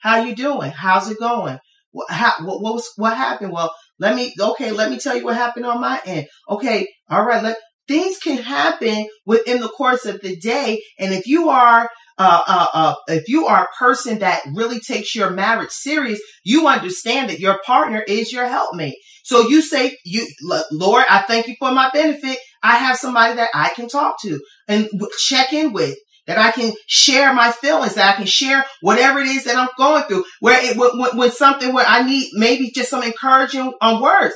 How 0.00 0.22
you 0.22 0.34
doing? 0.34 0.70
How's 0.70 1.10
it 1.10 1.18
going? 1.18 1.58
What, 1.90 2.10
how, 2.10 2.32
what, 2.40 2.62
what 2.62 2.74
was, 2.74 2.88
what 2.96 3.16
happened? 3.16 3.52
Well, 3.52 3.72
let 3.98 4.14
me, 4.14 4.34
okay, 4.38 4.70
let 4.70 4.90
me 4.90 4.98
tell 4.98 5.16
you 5.16 5.24
what 5.24 5.36
happened 5.36 5.66
on 5.66 5.80
my 5.80 6.00
end. 6.04 6.26
Okay. 6.48 6.86
All 7.08 7.24
right. 7.24 7.42
Let, 7.42 7.56
things 7.88 8.18
can 8.18 8.38
happen 8.38 9.08
within 9.24 9.60
the 9.60 9.68
course 9.68 10.04
of 10.04 10.20
the 10.20 10.36
day. 10.36 10.82
And 10.98 11.12
if 11.12 11.26
you 11.26 11.48
are 11.48 11.88
uh, 12.18 12.40
uh, 12.46 12.66
uh, 12.72 12.94
if 13.08 13.28
you 13.28 13.46
are 13.46 13.64
a 13.64 13.78
person 13.78 14.20
that 14.20 14.40
really 14.54 14.80
takes 14.80 15.14
your 15.14 15.30
marriage 15.30 15.70
serious, 15.70 16.20
you 16.44 16.66
understand 16.66 17.30
that 17.30 17.40
your 17.40 17.60
partner 17.66 18.02
is 18.06 18.32
your 18.32 18.46
helpmate. 18.46 18.96
So 19.24 19.48
you 19.48 19.60
say, 19.60 19.96
you, 20.04 20.26
Lord, 20.70 21.04
I 21.08 21.22
thank 21.22 21.48
you 21.48 21.56
for 21.58 21.72
my 21.72 21.90
benefit. 21.92 22.38
I 22.62 22.76
have 22.76 22.96
somebody 22.96 23.34
that 23.34 23.50
I 23.54 23.70
can 23.70 23.88
talk 23.88 24.20
to 24.22 24.40
and 24.68 24.88
check 25.18 25.52
in 25.52 25.72
with. 25.72 25.96
that 26.26 26.38
I 26.38 26.50
can 26.50 26.72
share 26.86 27.32
my 27.32 27.52
feelings, 27.52 27.94
that 27.94 28.14
I 28.14 28.16
can 28.16 28.26
share 28.26 28.64
whatever 28.80 29.20
it 29.20 29.28
is 29.28 29.44
that 29.44 29.56
I'm 29.56 29.68
going 29.78 30.04
through. 30.04 30.24
Where 30.40 30.58
it, 30.62 30.76
when, 30.76 31.16
when 31.16 31.30
something 31.30 31.72
where 31.72 31.86
I 31.86 32.02
need 32.02 32.30
maybe 32.34 32.70
just 32.74 32.90
some 32.90 33.02
encouraging 33.02 33.72
um, 33.80 34.02
words, 34.02 34.34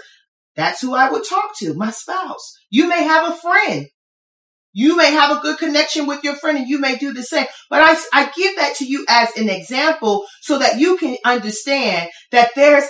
that's 0.57 0.81
who 0.81 0.95
I 0.95 1.11
would 1.11 1.25
talk 1.29 1.51
to, 1.59 1.75
my 1.75 1.91
spouse. 1.91 2.55
You 2.71 2.89
may 2.89 3.03
have 3.03 3.33
a 3.33 3.37
friend. 3.37 3.87
You 4.73 4.97
may 4.97 5.11
have 5.13 5.37
a 5.37 5.41
good 5.41 5.59
connection 5.59 6.07
with 6.07 6.23
your 6.23 6.37
friend 6.37 6.59
and 6.59 6.69
you 6.69 6.79
may 6.79 6.97
do 6.97 7.13
the 7.13 7.23
same. 7.23 7.47
But 7.69 7.83
I, 7.83 7.97
I 8.13 8.31
give 8.37 8.57
that 8.57 8.77
to 8.77 8.85
you 8.85 9.05
as 9.09 9.37
an 9.37 9.49
example 9.49 10.27
so 10.43 10.59
that 10.59 10.79
you 10.79 10.97
can 10.97 11.17
understand 11.25 12.11
that 12.31 12.51
there's 12.55 12.85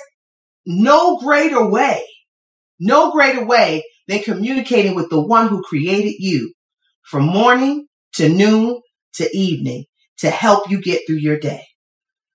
no 0.67 1.17
greater 1.19 1.67
way, 1.67 2.05
no 2.79 3.13
greater 3.13 3.45
way 3.45 3.85
than 4.09 4.23
communicating 4.23 4.95
with 4.95 5.09
the 5.09 5.21
one 5.21 5.49
who 5.49 5.63
created 5.63 6.15
you 6.19 6.53
from 7.03 7.25
morning 7.25 7.87
to 8.15 8.29
noon 8.29 8.81
to 9.15 9.29
evening 9.37 9.85
to 10.19 10.31
help 10.31 10.71
you 10.71 10.81
get 10.83 11.03
through 11.07 11.17
your 11.17 11.39
day. 11.39 11.65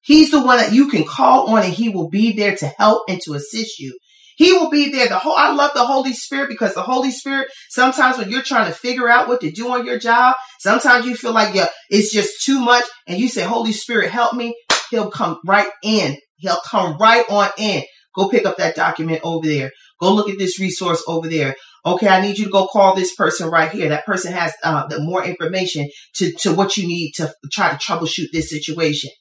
He's 0.01 0.31
the 0.31 0.43
one 0.43 0.57
that 0.57 0.73
you 0.73 0.89
can 0.89 1.03
call 1.03 1.49
on 1.49 1.63
and 1.63 1.73
he 1.73 1.89
will 1.89 2.09
be 2.09 2.33
there 2.33 2.55
to 2.57 2.67
help 2.67 3.03
and 3.09 3.19
to 3.21 3.33
assist 3.33 3.79
you. 3.79 3.97
He 4.35 4.53
will 4.53 4.69
be 4.69 4.91
there. 4.91 5.07
The 5.07 5.19
whole, 5.19 5.35
I 5.35 5.53
love 5.53 5.71
the 5.73 5.85
Holy 5.85 6.13
Spirit 6.13 6.49
because 6.49 6.73
the 6.73 6.81
Holy 6.81 7.11
Spirit, 7.11 7.47
sometimes 7.69 8.17
when 8.17 8.29
you're 8.29 8.41
trying 8.41 8.71
to 8.71 8.77
figure 8.77 9.09
out 9.09 9.27
what 9.27 9.41
to 9.41 9.51
do 9.51 9.71
on 9.71 9.85
your 9.85 9.97
job, 9.97 10.35
sometimes 10.59 11.05
you 11.05 11.15
feel 11.15 11.33
like 11.33 11.55
yeah, 11.55 11.67
it's 11.89 12.13
just 12.13 12.43
too 12.43 12.59
much 12.59 12.83
and 13.07 13.19
you 13.19 13.29
say, 13.29 13.43
Holy 13.43 13.71
Spirit, 13.71 14.11
help 14.11 14.33
me. 14.33 14.55
He'll 14.91 15.09
come 15.09 15.37
right 15.45 15.69
in. 15.83 16.17
He'll 16.37 16.61
come 16.69 16.97
right 16.99 17.25
on 17.29 17.49
in. 17.57 17.83
Go 18.15 18.29
pick 18.29 18.45
up 18.45 18.57
that 18.57 18.75
document 18.75 19.21
over 19.23 19.47
there. 19.47 19.71
Go 19.99 20.13
look 20.13 20.29
at 20.29 20.37
this 20.37 20.59
resource 20.59 21.03
over 21.07 21.27
there. 21.27 21.55
Okay, 21.85 22.07
I 22.07 22.21
need 22.21 22.37
you 22.37 22.45
to 22.45 22.51
go 22.51 22.67
call 22.67 22.95
this 22.95 23.15
person 23.15 23.49
right 23.49 23.71
here. 23.71 23.89
That 23.89 24.05
person 24.05 24.33
has 24.33 24.53
uh, 24.63 24.87
the 24.87 24.99
more 24.99 25.23
information 25.23 25.87
to, 26.15 26.31
to 26.39 26.53
what 26.53 26.77
you 26.77 26.87
need 26.87 27.11
to 27.15 27.33
try 27.51 27.69
to 27.69 27.77
troubleshoot 27.77 28.27
this 28.33 28.49
situation. 28.49 29.11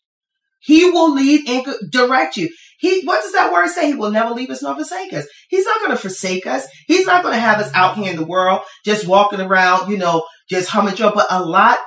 He 0.65 0.91
will 0.91 1.13
lead 1.15 1.49
and 1.49 1.67
direct 1.91 2.37
you. 2.37 2.49
He, 2.79 3.03
what 3.05 3.23
does 3.23 3.33
that 3.33 3.53
word 3.53 3.69
say? 3.69 3.89
He 3.89 3.95
will 3.95 4.11
never 4.11 4.35
leave 4.35 4.51
us 4.51 4.63
nor 4.63 4.75
forsake 4.75 5.13
us. 5.13 5.27
He's 5.49 5.65
not 5.65 5.81
going 5.81 5.93
to 5.93 5.97
forsake 5.97 6.47
us. 6.47 6.67
He's 6.87 7.07
not 7.07 7.23
going 7.23 7.35
to 7.35 7.41
have 7.41 7.61
us 7.61 7.73
out 7.75 7.97
here 7.97 8.11
in 8.11 8.17
the 8.17 8.27
world 8.27 8.63
just 8.85 9.07
walking 9.07 9.41
around, 9.41 9.91
you 9.91 9.97
know, 9.97 10.25
just 10.51 10.71
humming 10.71 10.95
joy. 10.95 11.13
But 11.15 11.27
a 11.31 11.45
lot 11.45 11.79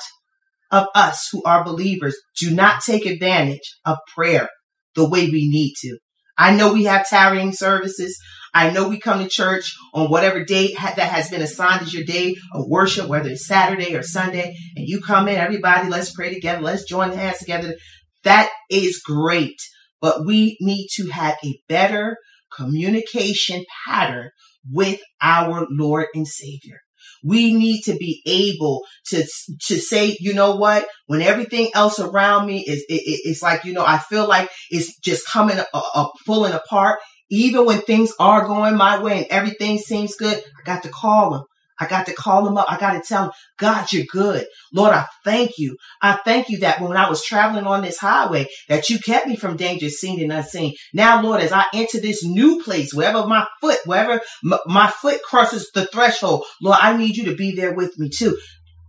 of 0.72 0.88
us 0.96 1.29
who 1.31 1.43
are 1.43 1.63
believers 1.63 2.15
do 2.39 2.51
not 2.53 2.81
take 2.81 3.05
advantage 3.05 3.77
of 3.86 3.98
prayer 4.15 4.50
the 4.96 5.07
way 5.07 5.29
we 5.29 5.50
need 5.50 5.74
to. 5.81 5.98
I 6.38 6.55
know 6.55 6.74
we 6.74 6.86
have 6.86 7.07
tarrying 7.07 7.53
services. 7.53 8.17
I 8.53 8.69
know 8.69 8.88
we 8.88 9.00
come 9.00 9.19
to 9.19 9.29
church 9.29 9.75
on 9.93 10.10
whatever 10.10 10.39
ha- 10.39 10.93
that 10.96 11.12
has 11.12 11.29
been 11.29 11.41
assigned 11.41 11.81
as 11.81 11.93
your 11.93 12.03
day 12.03 12.36
of 12.53 12.67
worship, 12.67 13.07
whether 13.07 13.29
it's 13.29 13.48
Saturday 13.48 13.96
or 13.96 14.03
Sunday, 14.03 14.55
and 14.75 14.88
you 14.88 15.01
come 15.01 15.27
in, 15.27 15.36
everybody, 15.36 15.89
let's 15.89 16.13
pray 16.13 16.34
together. 16.34 16.62
Let's 16.62 16.84
join 16.84 17.12
hands 17.12 17.39
together. 17.39 17.75
That 18.24 18.50
is 18.69 19.01
great. 19.03 19.59
But 20.01 20.25
we 20.25 20.57
need 20.62 20.88
to 20.95 21.09
have 21.09 21.38
a 21.43 21.59
better 21.67 22.17
communication 22.55 23.65
pattern 23.88 24.29
with 24.69 25.00
our 25.21 25.65
Lord 25.69 26.07
and 26.13 26.27
Savior. 26.27 26.79
We 27.24 27.53
need 27.53 27.81
to 27.83 27.95
be 27.95 28.21
able 28.25 28.83
to, 29.07 29.25
to 29.67 29.79
say, 29.79 30.15
you 30.19 30.33
know 30.33 30.55
what? 30.55 30.88
When 31.07 31.21
everything 31.21 31.69
else 31.74 32.00
around 32.00 32.45
me 32.45 32.63
is, 32.65 32.86
it, 32.89 33.01
it's 33.05 33.41
like, 33.41 33.65
you 33.65 33.74
know, 33.74 33.86
I 33.86 33.97
feel 33.97 34.27
like 34.27 34.50
it's 34.69 34.97
just 35.00 35.27
coming, 35.27 35.57
uh, 35.59 35.65
uh, 35.74 36.07
pulling 36.25 36.53
apart. 36.53 37.00
Even 37.29 37.65
when 37.65 37.81
things 37.81 38.13
are 38.19 38.45
going 38.45 38.77
my 38.77 39.01
way 39.01 39.17
and 39.17 39.27
everything 39.29 39.77
seems 39.79 40.15
good, 40.15 40.38
I 40.38 40.63
got 40.63 40.83
to 40.83 40.89
call 40.89 41.36
him. 41.36 41.41
I 41.79 41.88
got 41.88 42.05
to 42.07 42.13
call 42.13 42.48
him 42.48 42.57
up. 42.57 42.72
I 42.72 42.77
got 42.77 42.93
to 42.93 43.01
tell 43.01 43.25
him, 43.25 43.31
God, 43.57 43.91
you're 43.91 44.05
good. 44.12 44.46
Lord, 44.74 44.93
I 44.93 45.05
thank 45.24 45.57
you. 45.57 45.77
I 46.01 46.13
thank 46.25 46.50
you 46.50 46.60
that 46.60 46.81
when 46.81 46.98
I 46.98 47.10
was 47.10 47.24
traveling 47.24 47.65
on 47.65 47.81
this 47.81 48.00
highway, 48.00 48.48
that 48.69 48.89
you 48.89 49.00
kept 49.00 49.27
me 49.27 49.36
from 49.36 49.57
danger 49.57 49.89
seen 49.89 50.22
and 50.22 50.31
unseen. 50.31 50.75
Now, 50.93 51.22
Lord, 51.22 51.41
as 51.41 51.51
I 51.51 51.65
enter 51.74 52.00
this 52.00 52.24
new 52.24 52.63
place, 52.63 52.93
wherever 52.93 53.25
my 53.27 53.46
foot, 53.62 53.79
wherever 53.86 54.22
m- 54.43 54.60
my 54.65 54.88
foot 54.88 55.22
crosses 55.24 55.69
the 55.74 55.86
threshold, 55.86 56.46
Lord, 56.62 56.79
I 56.81 56.96
need 56.98 57.17
you 57.17 57.25
to 57.25 57.36
be 57.36 57.55
there 57.55 57.74
with 57.74 57.98
me 58.00 58.10
too. 58.10 58.38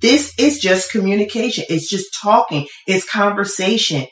This 0.00 0.32
is 0.38 0.60
just 0.60 0.92
communication. 0.92 1.64
It's 1.68 1.88
just 1.88 2.16
talking. 2.20 2.68
It's 2.86 3.08
conversation. 3.08 4.06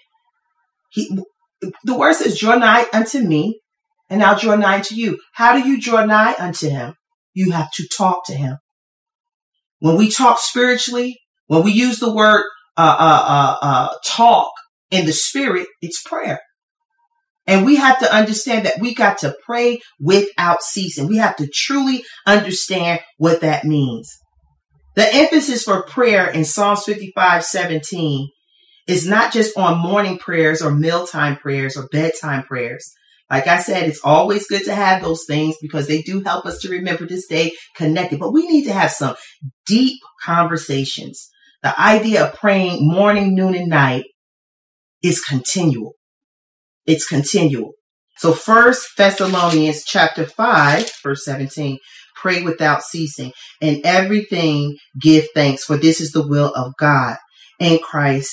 He, 0.90 1.16
the 1.85 1.97
word 1.97 2.14
says, 2.14 2.38
draw 2.38 2.56
nigh 2.56 2.87
unto 2.92 3.21
me 3.21 3.61
and 4.09 4.23
I'll 4.23 4.38
draw 4.38 4.56
nigh 4.56 4.80
to 4.80 4.95
you. 4.95 5.18
How 5.33 5.56
do 5.56 5.68
you 5.68 5.80
draw 5.80 6.04
nigh 6.04 6.35
unto 6.38 6.68
him? 6.68 6.95
You 7.35 7.52
have 7.52 7.71
to 7.73 7.88
talk 7.88 8.26
to 8.26 8.35
him. 8.35 8.59
When 9.80 9.97
we 9.97 10.11
talk 10.11 10.38
spiritually, 10.38 11.18
when 11.47 11.62
we 11.62 11.73
use 11.73 11.99
the 11.99 12.12
word 12.12 12.45
uh, 12.76 12.97
uh, 12.99 13.25
uh, 13.28 13.56
uh, 13.62 13.95
talk 14.04 14.50
in 14.90 15.06
the 15.06 15.12
spirit, 15.12 15.68
it's 15.80 16.02
prayer. 16.02 16.40
And 17.47 17.64
we 17.64 17.76
have 17.76 17.99
to 18.00 18.12
understand 18.12 18.66
that 18.66 18.80
we 18.80 18.95
got 18.95 19.18
to 19.18 19.37
pray 19.45 19.80
without 20.00 20.62
ceasing. 20.62 21.06
We 21.06 21.18
have 21.18 21.37
to 21.37 21.47
truly 21.47 22.04
understand 22.26 23.00
what 23.18 23.40
that 23.42 23.64
means. 23.64 24.11
The 24.97 25.14
emphasis 25.14 25.62
for 25.62 25.85
prayer 25.85 26.28
in 26.28 26.45
Psalms 26.45 26.85
55, 26.85 27.45
17 27.45 28.28
is 28.88 29.06
not 29.06 29.33
just 29.33 29.56
on 29.56 29.78
morning 29.78 30.18
prayers 30.18 30.62
or 30.62 30.71
mealtime 30.71 31.37
prayers 31.37 31.76
or 31.76 31.87
bedtime 31.92 32.42
prayers. 32.45 32.90
Like 33.30 33.49
I 33.49 33.59
said, 33.59 33.88
it's 33.88 34.00
always 34.04 34.47
good 34.47 34.64
to 34.64 34.75
have 34.75 35.02
those 35.02 35.25
things 35.26 35.56
because 35.61 35.88
they 35.88 36.02
do 36.02 36.23
help 36.23 36.47
us 36.47 36.61
to 36.61 36.71
remember 36.71 37.06
to 37.06 37.21
stay 37.21 37.52
connected. 37.75 38.21
But 38.21 38.33
we 38.33 38.47
need 38.47 38.64
to 38.64 38.73
have 38.73 38.92
some 38.92 39.16
deep 39.66 40.00
conversations. 40.23 41.28
The 41.62 41.78
idea 41.80 42.26
of 42.26 42.35
praying 42.35 42.78
morning, 42.80 43.35
noon, 43.35 43.56
and 43.56 43.68
night 43.68 44.04
is 45.02 45.21
continual. 45.21 45.95
It's 46.87 47.06
continual. 47.06 47.73
So 48.18 48.33
first 48.33 48.87
Thessalonians 48.97 49.85
chapter 49.85 50.25
5, 50.25 50.90
verse 51.02 51.25
17, 51.25 51.78
pray 52.14 52.42
without 52.42 52.83
ceasing 52.83 53.33
and 53.61 53.80
everything 53.85 54.76
give 55.00 55.26
thanks 55.35 55.64
for 55.64 55.76
this 55.76 56.00
is 56.00 56.12
the 56.12 56.26
will 56.26 56.52
of 56.54 56.73
God 56.78 57.16
in 57.59 57.78
Christ 57.78 58.30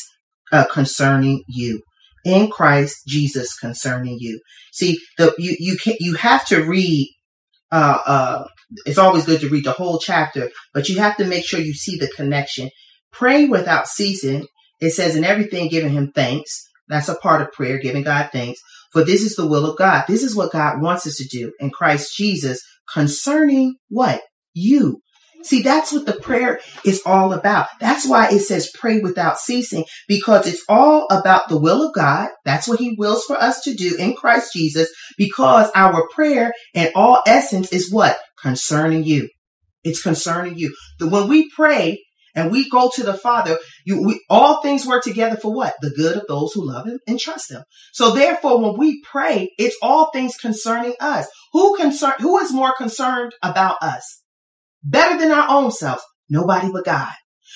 uh, 0.51 0.65
concerning 0.71 1.43
you 1.47 1.81
in 2.23 2.49
Christ 2.49 3.03
Jesus 3.07 3.57
concerning 3.57 4.17
you. 4.19 4.39
See, 4.71 4.99
the 5.17 5.33
you 5.37 5.55
you 5.59 5.77
can 5.77 5.95
you 5.99 6.15
have 6.15 6.45
to 6.47 6.63
read. 6.63 7.09
Uh, 7.71 7.97
uh, 8.05 8.43
it's 8.85 8.99
always 8.99 9.25
good 9.25 9.41
to 9.41 9.49
read 9.49 9.65
the 9.65 9.71
whole 9.71 9.97
chapter, 9.97 10.49
but 10.75 10.89
you 10.89 10.99
have 10.99 11.17
to 11.17 11.25
make 11.25 11.43
sure 11.43 11.59
you 11.59 11.73
see 11.73 11.97
the 11.97 12.07
connection. 12.07 12.69
Pray 13.11 13.45
without 13.45 13.87
ceasing. 13.87 14.45
It 14.79 14.91
says 14.91 15.15
in 15.15 15.23
everything 15.23 15.69
giving 15.69 15.91
Him 15.91 16.11
thanks. 16.13 16.51
That's 16.87 17.09
a 17.09 17.15
part 17.15 17.41
of 17.41 17.51
prayer, 17.51 17.79
giving 17.79 18.03
God 18.03 18.29
thanks. 18.31 18.59
For 18.91 19.03
this 19.03 19.21
is 19.21 19.35
the 19.35 19.47
will 19.47 19.65
of 19.65 19.77
God. 19.77 20.05
This 20.07 20.21
is 20.21 20.35
what 20.35 20.51
God 20.51 20.81
wants 20.81 21.07
us 21.07 21.15
to 21.15 21.25
do 21.25 21.51
in 21.59 21.71
Christ 21.71 22.15
Jesus 22.15 22.61
concerning 22.91 23.75
what? 23.89 24.21
You. 24.53 25.01
See, 25.43 25.61
that's 25.61 25.91
what 25.91 26.05
the 26.05 26.13
prayer 26.13 26.59
is 26.85 27.01
all 27.05 27.33
about. 27.33 27.67
That's 27.79 28.07
why 28.07 28.29
it 28.29 28.39
says 28.39 28.71
pray 28.73 28.99
without 28.99 29.37
ceasing 29.37 29.85
because 30.07 30.47
it's 30.47 30.63
all 30.69 31.05
about 31.11 31.49
the 31.49 31.59
will 31.59 31.85
of 31.85 31.93
God. 31.93 32.29
That's 32.45 32.67
what 32.67 32.79
he 32.79 32.95
wills 32.97 33.25
for 33.25 33.35
us 33.35 33.61
to 33.61 33.73
do 33.73 33.95
in 33.97 34.15
Christ 34.15 34.53
Jesus 34.53 34.89
because 35.17 35.69
our 35.75 36.07
prayer 36.09 36.53
in 36.73 36.91
all 36.95 37.21
essence 37.27 37.71
is 37.73 37.91
what? 37.91 38.17
Concerning 38.41 39.03
you. 39.03 39.29
It's 39.83 40.01
concerning 40.01 40.57
you. 40.57 40.73
The, 40.99 41.09
when 41.09 41.27
we 41.27 41.49
pray 41.49 42.01
and 42.35 42.49
we 42.49 42.69
go 42.69 42.89
to 42.95 43.03
the 43.03 43.13
Father, 43.13 43.57
you, 43.85 44.01
we, 44.01 44.23
all 44.29 44.61
things 44.61 44.87
work 44.87 45.03
together 45.03 45.35
for 45.35 45.53
what? 45.53 45.75
The 45.81 45.91
good 45.91 46.17
of 46.17 46.23
those 46.27 46.53
who 46.53 46.65
love 46.65 46.87
him 46.87 46.99
and 47.05 47.19
trust 47.19 47.51
him. 47.51 47.63
So 47.91 48.11
therefore, 48.11 48.61
when 48.61 48.79
we 48.79 49.01
pray, 49.03 49.51
it's 49.57 49.77
all 49.81 50.09
things 50.11 50.37
concerning 50.37 50.95
us. 51.01 51.27
Who 51.51 51.75
concern, 51.75 52.13
who 52.19 52.39
is 52.39 52.53
more 52.53 52.73
concerned 52.77 53.33
about 53.43 53.75
us? 53.81 54.22
Better 54.83 55.17
than 55.17 55.31
our 55.31 55.49
own 55.49 55.71
selves. 55.71 56.03
Nobody 56.29 56.71
but 56.71 56.85
God. 56.85 57.11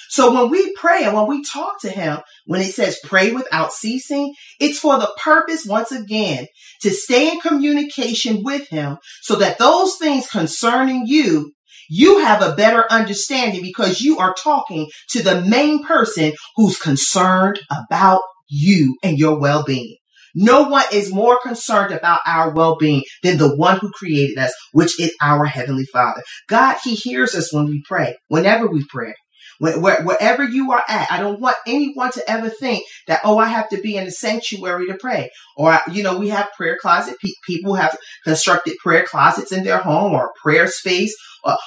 So 0.10 0.34
when 0.34 0.50
we 0.50 0.74
pray 0.74 1.04
and 1.04 1.14
when 1.14 1.28
we 1.28 1.44
talk 1.44 1.82
to 1.82 1.90
him, 1.90 2.20
when 2.46 2.62
it 2.62 2.74
says 2.74 3.00
pray 3.04 3.32
without 3.32 3.74
ceasing, 3.74 4.34
it's 4.60 4.80
for 4.80 4.98
the 4.98 5.12
purpose, 5.22 5.66
once 5.66 5.92
again, 5.92 6.48
to 6.82 6.90
stay 6.92 7.32
in 7.32 7.40
communication 7.40 8.44
with 8.44 8.68
him 8.70 8.98
so 9.22 9.36
that 9.36 9.58
those 9.58 9.98
things 9.98 10.28
concerning 10.28 11.04
you, 11.06 11.52
you 11.90 12.20
have 12.20 12.42
a 12.42 12.56
better 12.56 12.86
understanding 12.90 13.62
because 13.62 14.02
you 14.02 14.18
are 14.18 14.34
talking 14.34 14.90
to 15.10 15.22
the 15.22 15.42
main 15.42 15.84
person 15.84 16.34
who's 16.56 16.78
concerned 16.78 17.60
about 17.70 18.22
you 18.50 18.98
and 19.04 19.18
your 19.18 19.40
well-being. 19.40 19.98
No 20.40 20.70
one 20.70 20.86
is 20.94 21.12
more 21.12 21.40
concerned 21.42 21.94
about 21.94 22.20
our 22.28 22.54
well-being 22.54 23.04
than 23.24 23.40
the 23.40 23.56
one 23.56 23.80
who 23.80 23.90
created 23.92 24.38
us, 24.38 24.54
which 24.72 25.00
is 25.00 25.12
our 25.20 25.46
heavenly 25.46 25.86
father. 25.92 26.22
God, 26.48 26.78
he 26.84 26.94
hears 26.94 27.34
us 27.34 27.52
when 27.52 27.66
we 27.66 27.82
pray, 27.88 28.16
whenever 28.28 28.68
we 28.68 28.86
pray. 28.88 29.14
wherever 29.60 30.44
you 30.44 30.72
are 30.72 30.84
at, 30.88 31.12
I 31.12 31.20
don't 31.20 31.42
want 31.42 31.58
anyone 31.66 32.12
to 32.12 32.30
ever 32.30 32.50
think 32.50 32.84
that, 33.08 33.22
oh, 33.24 33.40
I 33.40 33.48
have 33.48 33.68
to 33.70 33.82
be 33.82 33.96
in 33.98 34.06
a 34.06 34.12
sanctuary 34.12 34.86
to 34.88 34.98
pray. 35.00 35.32
Or, 35.56 35.80
you 35.92 36.04
know, 36.04 36.20
we 36.20 36.30
have 36.30 36.52
prayer 36.56 36.78
closet. 36.80 37.16
people 37.48 37.74
have 37.74 37.98
constructed 38.24 38.76
prayer 38.84 39.04
closets 39.06 39.52
in 39.52 39.64
their 39.64 39.80
home 39.80 40.14
or 40.14 40.32
prayer 40.44 40.68
space. 40.68 41.16
Or, 41.44 41.58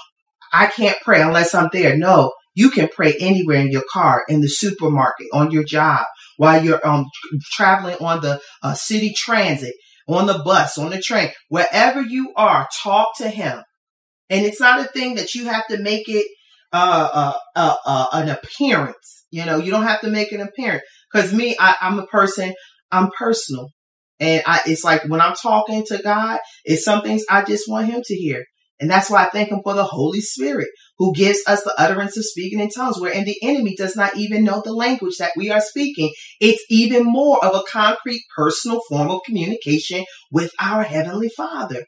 I 0.53 0.67
can't 0.69 0.99
pray 1.05 1.23
unless 1.23 1.55
I'm 1.55 1.71
there. 1.73 1.97
No, 1.97 2.33
You 2.55 2.71
can 2.71 2.89
pray 2.89 3.15
anywhere 3.21 3.59
in 3.61 3.71
your 3.71 3.85
car, 3.93 4.25
in 4.29 4.41
the 4.41 4.49
supermarket, 4.49 5.29
on 5.33 5.51
your 5.51 5.65
job, 5.65 6.05
while 6.41 6.65
you're 6.65 6.85
um, 6.89 7.05
traveling 7.53 7.97
on 8.01 8.23
the 8.23 8.41
uh, 8.63 8.73
city 8.73 9.13
transit, 9.15 9.75
on 10.09 10.27
the 10.27 10.41
bus, 10.43 10.79
on 10.79 10.89
the 10.89 10.99
train, 10.99 11.29
wherever 11.51 12.01
you 12.01 12.33
are, 12.35 12.67
talk 12.83 13.09
to 13.19 13.29
him. 13.29 13.63
And 14.31 14.47
it's 14.47 14.59
not 14.59 14.81
a 14.81 14.89
thing 14.89 15.17
that 15.17 15.35
you 15.35 15.49
have 15.49 15.67
to 15.67 15.79
make 15.79 16.09
it 16.09 16.27
uh, 16.73 17.11
uh, 17.13 17.39
uh, 17.55 17.77
uh 17.85 18.07
an 18.15 18.31
appearance. 18.31 19.27
You 19.31 19.45
know, 19.45 19.59
you 19.59 19.71
don't 19.71 19.83
have 19.83 20.01
to 20.01 20.09
make 20.09 20.33
an 20.33 20.41
appearance. 20.41 20.83
Cause 21.13 21.31
me, 21.35 21.57
I, 21.61 21.75
I'm 21.83 21.99
a 21.99 22.07
person, 22.07 22.55
I'm 22.91 23.11
personal. 23.19 23.69
And 24.19 24.43
I, 24.47 24.61
it's 24.65 24.83
like 24.83 25.05
when 25.09 25.21
I'm 25.21 25.35
talking 25.35 25.85
to 25.89 25.99
God, 26.03 26.39
it's 26.65 26.85
some 26.87 27.03
things 27.03 27.23
I 27.29 27.45
just 27.45 27.65
want 27.69 27.89
him 27.89 28.01
to 28.03 28.15
hear. 28.15 28.47
And 28.81 28.91
that's 28.91 29.11
why 29.11 29.25
I 29.25 29.29
thank 29.29 29.51
him 29.51 29.61
for 29.63 29.75
the 29.75 29.85
Holy 29.85 30.21
Spirit 30.21 30.69
who 30.97 31.15
gives 31.15 31.41
us 31.47 31.63
the 31.63 31.75
utterance 31.79 32.17
of 32.17 32.25
speaking 32.25 32.61
in 32.61 32.71
tongues, 32.71 32.99
wherein 32.99 33.25
the 33.25 33.37
enemy 33.43 33.77
does 33.77 33.95
not 33.95 34.17
even 34.17 34.43
know 34.43 34.63
the 34.65 34.73
language 34.73 35.17
that 35.19 35.33
we 35.37 35.51
are 35.51 35.61
speaking. 35.61 36.13
It's 36.41 36.65
even 36.71 37.05
more 37.05 37.45
of 37.45 37.55
a 37.55 37.63
concrete 37.71 38.23
personal 38.35 38.81
form 38.89 39.11
of 39.11 39.21
communication 39.25 40.05
with 40.33 40.53
our 40.59 40.83
Heavenly 40.83 41.29
Father. 41.29 41.85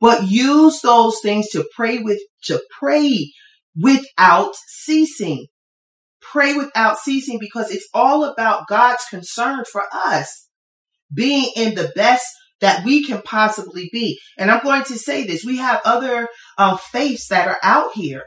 But 0.00 0.28
use 0.28 0.80
those 0.80 1.20
things 1.22 1.48
to 1.50 1.64
pray 1.76 1.98
with, 1.98 2.18
to 2.44 2.60
pray 2.80 3.30
without 3.80 4.54
ceasing. 4.66 5.46
Pray 6.20 6.54
without 6.54 6.98
ceasing 6.98 7.38
because 7.38 7.70
it's 7.70 7.88
all 7.94 8.24
about 8.24 8.66
God's 8.66 9.04
concern 9.08 9.64
for 9.70 9.84
us 9.94 10.48
being 11.12 11.50
in 11.54 11.74
the 11.74 11.92
best 11.94 12.26
that 12.62 12.84
we 12.84 13.04
can 13.04 13.20
possibly 13.22 13.90
be. 13.92 14.18
And 14.38 14.50
I'm 14.50 14.62
going 14.62 14.84
to 14.84 14.96
say 14.96 15.24
this. 15.24 15.44
We 15.44 15.58
have 15.58 15.82
other 15.84 16.28
um, 16.56 16.78
faiths 16.78 17.28
that 17.28 17.46
are 17.46 17.58
out 17.62 17.92
here 17.92 18.24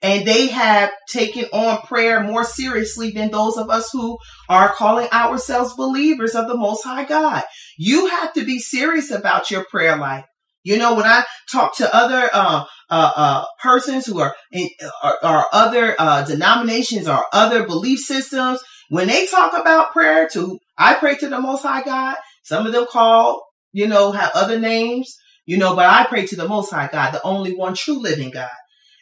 and 0.00 0.26
they 0.26 0.46
have 0.48 0.90
taken 1.10 1.46
on 1.52 1.78
prayer 1.82 2.22
more 2.22 2.44
seriously 2.44 3.10
than 3.10 3.30
those 3.30 3.56
of 3.56 3.68
us 3.68 3.88
who 3.92 4.16
are 4.48 4.72
calling 4.72 5.08
ourselves 5.10 5.74
believers 5.74 6.34
of 6.34 6.46
the 6.46 6.56
most 6.56 6.84
high 6.84 7.04
God. 7.04 7.42
You 7.76 8.06
have 8.06 8.32
to 8.34 8.44
be 8.44 8.60
serious 8.60 9.10
about 9.10 9.50
your 9.50 9.64
prayer 9.70 9.96
life. 9.96 10.24
You 10.62 10.76
know, 10.76 10.94
when 10.94 11.06
I 11.06 11.24
talk 11.50 11.76
to 11.76 11.96
other 11.96 12.28
uh, 12.32 12.64
uh, 12.90 13.12
uh, 13.16 13.44
persons 13.62 14.06
who 14.06 14.20
are 14.20 14.34
in 14.52 14.68
or, 15.02 15.24
or 15.24 15.44
other 15.52 15.96
uh, 15.98 16.24
denominations 16.24 17.08
or 17.08 17.24
other 17.32 17.66
belief 17.66 18.00
systems, 18.00 18.60
when 18.90 19.08
they 19.08 19.26
talk 19.26 19.58
about 19.58 19.92
prayer, 19.92 20.28
to 20.32 20.58
I 20.76 20.94
pray 20.94 21.16
to 21.16 21.28
the 21.28 21.40
Most 21.40 21.62
High 21.62 21.82
God. 21.82 22.16
Some 22.44 22.66
of 22.66 22.72
them 22.72 22.86
call, 22.90 23.47
you 23.72 23.86
know, 23.86 24.12
have 24.12 24.30
other 24.34 24.58
names, 24.58 25.16
you 25.46 25.56
know, 25.56 25.74
but 25.74 25.86
I 25.86 26.04
pray 26.04 26.26
to 26.26 26.36
the 26.36 26.48
Most 26.48 26.70
High 26.70 26.88
God, 26.90 27.12
the 27.12 27.22
only 27.22 27.54
one 27.54 27.74
true 27.74 28.00
living 28.00 28.30
God. 28.30 28.48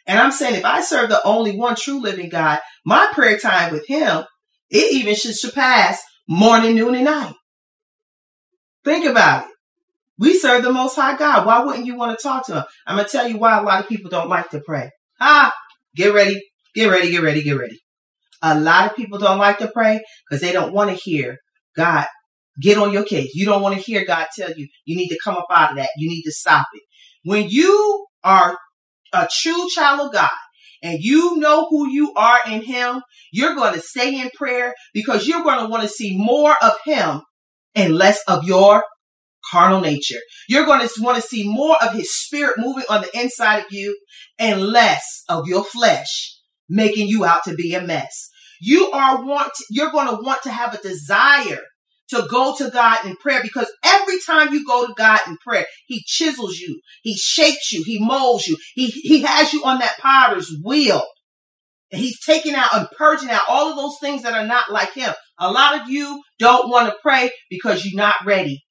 And 0.05 0.17
I'm 0.17 0.31
saying, 0.31 0.55
if 0.55 0.65
I 0.65 0.81
serve 0.81 1.09
the 1.09 1.21
only 1.25 1.57
one 1.57 1.75
true 1.75 2.01
living 2.01 2.29
God, 2.29 2.59
my 2.85 3.09
prayer 3.13 3.37
time 3.37 3.73
with 3.73 3.87
Him, 3.87 4.23
it 4.69 4.93
even 4.93 5.15
should 5.15 5.35
surpass 5.37 6.01
morning, 6.27 6.75
noon, 6.75 6.95
and 6.95 7.05
night. 7.05 7.33
Think 8.83 9.05
about 9.05 9.47
it. 9.47 9.51
We 10.17 10.37
serve 10.37 10.63
the 10.63 10.71
Most 10.71 10.95
High 10.95 11.17
God. 11.17 11.45
Why 11.45 11.63
wouldn't 11.63 11.85
you 11.85 11.95
want 11.95 12.17
to 12.17 12.23
talk 12.23 12.45
to 12.47 12.59
Him? 12.59 12.63
I'm 12.85 12.95
going 12.95 13.05
to 13.05 13.11
tell 13.11 13.27
you 13.27 13.37
why 13.37 13.57
a 13.57 13.63
lot 13.63 13.81
of 13.81 13.89
people 13.89 14.09
don't 14.09 14.29
like 14.29 14.49
to 14.51 14.61
pray. 14.65 14.91
Ah, 15.19 15.53
get 15.95 16.13
ready, 16.13 16.41
get 16.73 16.87
ready, 16.87 17.11
get 17.11 17.21
ready, 17.21 17.43
get 17.43 17.57
ready. 17.57 17.79
A 18.41 18.59
lot 18.59 18.89
of 18.89 18.95
people 18.95 19.19
don't 19.19 19.39
like 19.39 19.59
to 19.59 19.67
pray 19.67 20.01
because 20.27 20.41
they 20.41 20.51
don't 20.51 20.73
want 20.73 20.89
to 20.89 20.95
hear 20.95 21.37
God 21.75 22.07
get 22.61 22.77
on 22.77 22.91
your 22.91 23.03
case. 23.03 23.31
You 23.33 23.45
don't 23.45 23.61
want 23.61 23.75
to 23.75 23.81
hear 23.81 24.05
God 24.05 24.27
tell 24.35 24.51
you, 24.51 24.67
you 24.85 24.95
need 24.95 25.09
to 25.09 25.19
come 25.23 25.35
up 25.35 25.47
out 25.51 25.71
of 25.71 25.77
that. 25.77 25.89
You 25.97 26.09
need 26.09 26.23
to 26.23 26.31
stop 26.31 26.67
it. 26.73 26.83
When 27.23 27.49
you 27.49 28.05
are 28.23 28.57
a 29.13 29.27
true 29.31 29.67
child 29.73 30.07
of 30.07 30.13
God 30.13 30.29
and 30.81 30.99
you 30.99 31.37
know 31.37 31.67
who 31.69 31.89
you 31.89 32.13
are 32.15 32.39
in 32.47 32.61
Him, 32.61 33.01
you're 33.31 33.55
going 33.55 33.73
to 33.73 33.81
stay 33.81 34.19
in 34.19 34.29
prayer 34.35 34.73
because 34.93 35.27
you're 35.27 35.43
going 35.43 35.59
to 35.59 35.69
want 35.69 35.83
to 35.83 35.89
see 35.89 36.17
more 36.17 36.55
of 36.61 36.73
Him 36.85 37.21
and 37.75 37.95
less 37.95 38.19
of 38.27 38.43
your 38.43 38.83
carnal 39.51 39.81
nature. 39.81 40.19
You're 40.49 40.65
going 40.65 40.87
to 40.87 41.01
want 41.01 41.21
to 41.21 41.27
see 41.27 41.47
more 41.47 41.77
of 41.81 41.93
his 41.93 42.13
spirit 42.13 42.55
moving 42.57 42.83
on 42.89 43.01
the 43.01 43.19
inside 43.19 43.59
of 43.59 43.71
you 43.71 43.97
and 44.37 44.61
less 44.61 45.23
of 45.29 45.47
your 45.47 45.63
flesh 45.63 46.35
making 46.69 47.07
you 47.07 47.23
out 47.23 47.43
to 47.45 47.55
be 47.55 47.73
a 47.73 47.81
mess. 47.81 48.29
You 48.59 48.91
are 48.91 49.23
want, 49.23 49.51
you're 49.69 49.91
going 49.91 50.07
to 50.07 50.21
want 50.21 50.43
to 50.43 50.51
have 50.51 50.73
a 50.73 50.81
desire 50.81 51.61
to 52.09 52.27
go 52.29 52.55
to 52.57 52.69
God 52.69 53.05
in 53.05 53.15
prayer 53.17 53.41
because 53.41 53.71
every 53.83 54.19
time 54.25 54.53
you 54.53 54.65
go 54.65 54.87
to 54.87 54.93
God 54.93 55.19
in 55.27 55.37
prayer, 55.37 55.65
he 55.87 56.03
chisels 56.05 56.57
you, 56.57 56.79
he 57.03 57.15
shapes 57.15 57.71
you, 57.71 57.83
he 57.83 57.99
molds 57.99 58.47
you, 58.47 58.57
he, 58.75 58.87
he 58.87 59.21
has 59.21 59.53
you 59.53 59.63
on 59.63 59.79
that 59.79 59.97
potter's 59.99 60.53
wheel. 60.63 61.03
And 61.91 62.01
he's 62.01 62.19
taking 62.25 62.53
out 62.53 62.73
and 62.73 62.87
purging 62.97 63.29
out 63.29 63.43
all 63.47 63.69
of 63.69 63.77
those 63.77 63.97
things 64.01 64.23
that 64.23 64.33
are 64.33 64.45
not 64.45 64.71
like 64.71 64.93
him. 64.93 65.13
A 65.39 65.51
lot 65.51 65.79
of 65.79 65.89
you 65.89 66.21
don't 66.37 66.69
want 66.69 66.89
to 66.89 66.97
pray 67.01 67.31
because 67.49 67.85
you're 67.85 67.97
not 67.97 68.15
ready. 68.25 68.63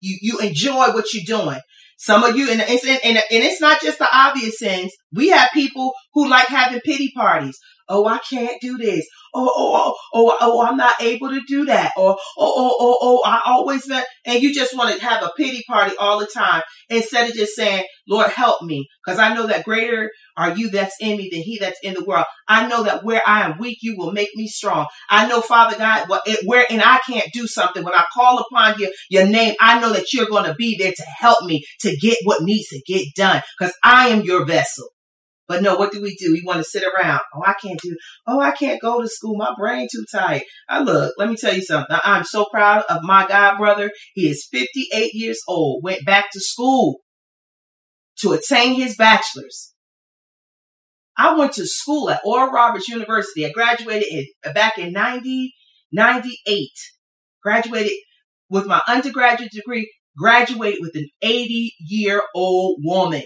You, 0.00 0.18
you 0.20 0.38
enjoy 0.38 0.92
what 0.92 1.12
you're 1.12 1.24
doing. 1.26 1.58
Some 1.96 2.22
of 2.22 2.36
you, 2.36 2.50
and 2.50 2.60
it's, 2.60 2.86
and, 2.86 3.16
and 3.16 3.24
it's 3.30 3.60
not 3.60 3.80
just 3.80 3.98
the 3.98 4.08
obvious 4.12 4.58
things. 4.58 4.92
We 5.12 5.28
have 5.30 5.50
people 5.52 5.94
who 6.12 6.28
like 6.28 6.48
having 6.48 6.80
pity 6.80 7.10
parties. 7.16 7.58
Oh, 7.88 8.06
I 8.06 8.18
can't 8.18 8.60
do 8.60 8.78
this. 8.78 9.06
Oh, 9.34 9.50
oh, 9.54 9.94
oh, 10.14 10.28
oh, 10.30 10.38
oh, 10.40 10.66
I'm 10.66 10.76
not 10.76 10.94
able 11.00 11.28
to 11.30 11.40
do 11.46 11.64
that. 11.66 11.92
Or, 11.96 12.12
oh, 12.12 12.16
oh, 12.38 12.76
oh, 12.80 12.98
oh, 13.00 13.22
I 13.26 13.42
always 13.46 13.86
been, 13.86 14.02
and 14.24 14.42
you 14.42 14.54
just 14.54 14.76
want 14.76 14.94
to 14.94 15.04
have 15.04 15.22
a 15.22 15.32
pity 15.36 15.62
party 15.68 15.94
all 15.98 16.18
the 16.20 16.26
time 16.26 16.62
instead 16.88 17.28
of 17.28 17.34
just 17.36 17.54
saying, 17.54 17.84
Lord, 18.08 18.30
help 18.30 18.62
me. 18.62 18.86
Cause 19.06 19.18
I 19.18 19.34
know 19.34 19.46
that 19.46 19.64
greater 19.64 20.10
are 20.36 20.56
you 20.56 20.70
that's 20.70 20.96
in 21.00 21.16
me 21.16 21.28
than 21.30 21.42
he 21.42 21.58
that's 21.58 21.78
in 21.82 21.94
the 21.94 22.04
world. 22.04 22.24
I 22.48 22.66
know 22.68 22.84
that 22.84 23.04
where 23.04 23.22
I 23.26 23.42
am 23.42 23.58
weak, 23.58 23.78
you 23.82 23.96
will 23.98 24.12
make 24.12 24.30
me 24.34 24.46
strong. 24.46 24.86
I 25.10 25.26
know, 25.26 25.40
Father 25.40 25.76
God, 25.76 26.08
where 26.44 26.64
and 26.70 26.82
I 26.82 27.00
can't 27.08 27.28
do 27.32 27.46
something. 27.46 27.82
When 27.82 27.94
I 27.94 28.04
call 28.14 28.38
upon 28.38 28.78
you, 28.78 28.92
your 29.10 29.26
name, 29.26 29.54
I 29.60 29.80
know 29.80 29.92
that 29.92 30.12
you're 30.12 30.26
going 30.26 30.44
to 30.44 30.54
be 30.54 30.76
there 30.78 30.92
to 30.92 31.02
help 31.18 31.44
me 31.44 31.64
to 31.80 31.96
get 31.96 32.18
what 32.24 32.42
needs 32.42 32.68
to 32.68 32.80
get 32.86 33.08
done. 33.14 33.42
Cause 33.58 33.72
I 33.82 34.08
am 34.08 34.22
your 34.22 34.46
vessel. 34.46 34.88
But 35.46 35.62
no, 35.62 35.76
what 35.76 35.92
do 35.92 36.00
we 36.00 36.16
do? 36.16 36.32
We 36.32 36.42
want 36.44 36.58
to 36.58 36.64
sit 36.64 36.84
around. 36.84 37.20
Oh, 37.34 37.42
I 37.44 37.54
can't 37.54 37.80
do. 37.82 37.96
Oh, 38.26 38.40
I 38.40 38.52
can't 38.52 38.80
go 38.80 39.02
to 39.02 39.08
school. 39.08 39.36
My 39.36 39.52
brain 39.58 39.88
too 39.92 40.04
tight. 40.10 40.44
I 40.68 40.80
look. 40.80 41.12
Let 41.18 41.28
me 41.28 41.36
tell 41.36 41.54
you 41.54 41.62
something. 41.62 41.96
I'm 42.02 42.24
so 42.24 42.46
proud 42.46 42.84
of 42.88 43.02
my 43.02 43.26
god 43.26 43.58
brother. 43.58 43.90
He 44.14 44.28
is 44.28 44.48
58 44.50 45.10
years 45.12 45.40
old. 45.46 45.84
Went 45.84 46.06
back 46.06 46.26
to 46.32 46.40
school 46.40 47.00
to 48.20 48.32
attain 48.32 48.74
his 48.74 48.96
bachelor's. 48.96 49.74
I 51.16 51.36
went 51.36 51.52
to 51.54 51.66
school 51.66 52.10
at 52.10 52.22
Oral 52.24 52.50
Roberts 52.50 52.88
University. 52.88 53.46
I 53.46 53.50
graduated 53.50 54.08
in, 54.10 54.52
back 54.54 54.78
in 54.78 54.92
90, 54.92 55.52
98. 55.92 56.68
Graduated 57.42 57.92
with 58.48 58.66
my 58.66 58.80
undergraduate 58.88 59.52
degree. 59.52 59.92
Graduated 60.16 60.78
with 60.80 60.94
an 60.94 61.08
80 61.22 61.74
year 61.80 62.22
old 62.34 62.78
woman. 62.82 63.22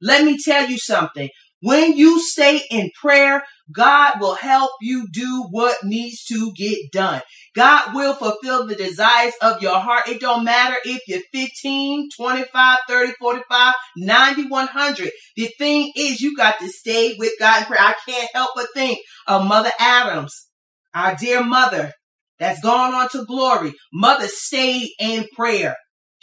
Let 0.00 0.24
me 0.24 0.38
tell 0.42 0.68
you 0.68 0.78
something. 0.78 1.28
When 1.62 1.96
you 1.96 2.20
stay 2.20 2.60
in 2.70 2.90
prayer, 3.00 3.42
God 3.72 4.20
will 4.20 4.34
help 4.34 4.70
you 4.80 5.06
do 5.10 5.46
what 5.50 5.82
needs 5.82 6.22
to 6.26 6.52
get 6.54 6.78
done. 6.92 7.22
God 7.54 7.94
will 7.94 8.14
fulfill 8.14 8.66
the 8.66 8.74
desires 8.74 9.32
of 9.40 9.62
your 9.62 9.80
heart. 9.80 10.06
It 10.06 10.20
don't 10.20 10.44
matter 10.44 10.76
if 10.84 11.00
you're 11.08 11.22
15, 11.32 12.10
25, 12.16 12.78
30, 12.86 13.12
45, 13.18 13.74
90, 13.96 14.48
100. 14.48 15.10
The 15.36 15.50
thing 15.58 15.92
is, 15.96 16.20
you 16.20 16.36
got 16.36 16.58
to 16.60 16.68
stay 16.68 17.16
with 17.18 17.32
God 17.40 17.62
in 17.62 17.66
prayer. 17.66 17.80
I 17.80 17.94
can't 18.06 18.30
help 18.34 18.50
but 18.54 18.66
think 18.74 18.98
of 19.26 19.46
Mother 19.46 19.72
Adams, 19.80 20.48
our 20.94 21.16
dear 21.16 21.42
mother 21.42 21.92
that's 22.38 22.60
gone 22.60 22.94
on 22.94 23.08
to 23.10 23.24
glory. 23.24 23.72
Mother 23.92 24.28
stayed 24.28 24.90
in 25.00 25.26
prayer. 25.34 25.74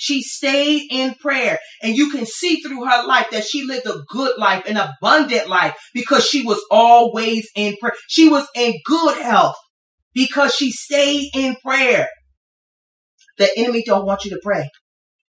She 0.04 0.22
stayed 0.22 0.90
in 0.92 1.14
prayer 1.14 1.58
and 1.82 1.96
you 1.96 2.10
can 2.10 2.26
see 2.26 2.58
through 2.58 2.84
her 2.84 3.08
life 3.08 3.28
that 3.32 3.46
she 3.46 3.64
lived 3.64 3.88
a 3.88 4.04
good 4.10 4.38
life, 4.38 4.66
an 4.68 4.76
abundant 4.76 5.48
life 5.48 5.78
because 5.94 6.26
she 6.26 6.44
was 6.44 6.62
always 6.70 7.48
in 7.56 7.78
prayer. 7.78 7.94
She 8.10 8.28
was 8.28 8.46
in 8.54 8.74
good 8.84 9.18
health 9.22 9.56
because 10.14 10.54
she 10.54 10.74
stayed 10.74 11.30
in 11.34 11.56
prayer. 11.66 12.10
The 13.38 13.50
enemy 13.56 13.84
don't 13.86 14.06
want 14.06 14.26
you 14.26 14.32
to 14.32 14.42
pray. 14.44 14.70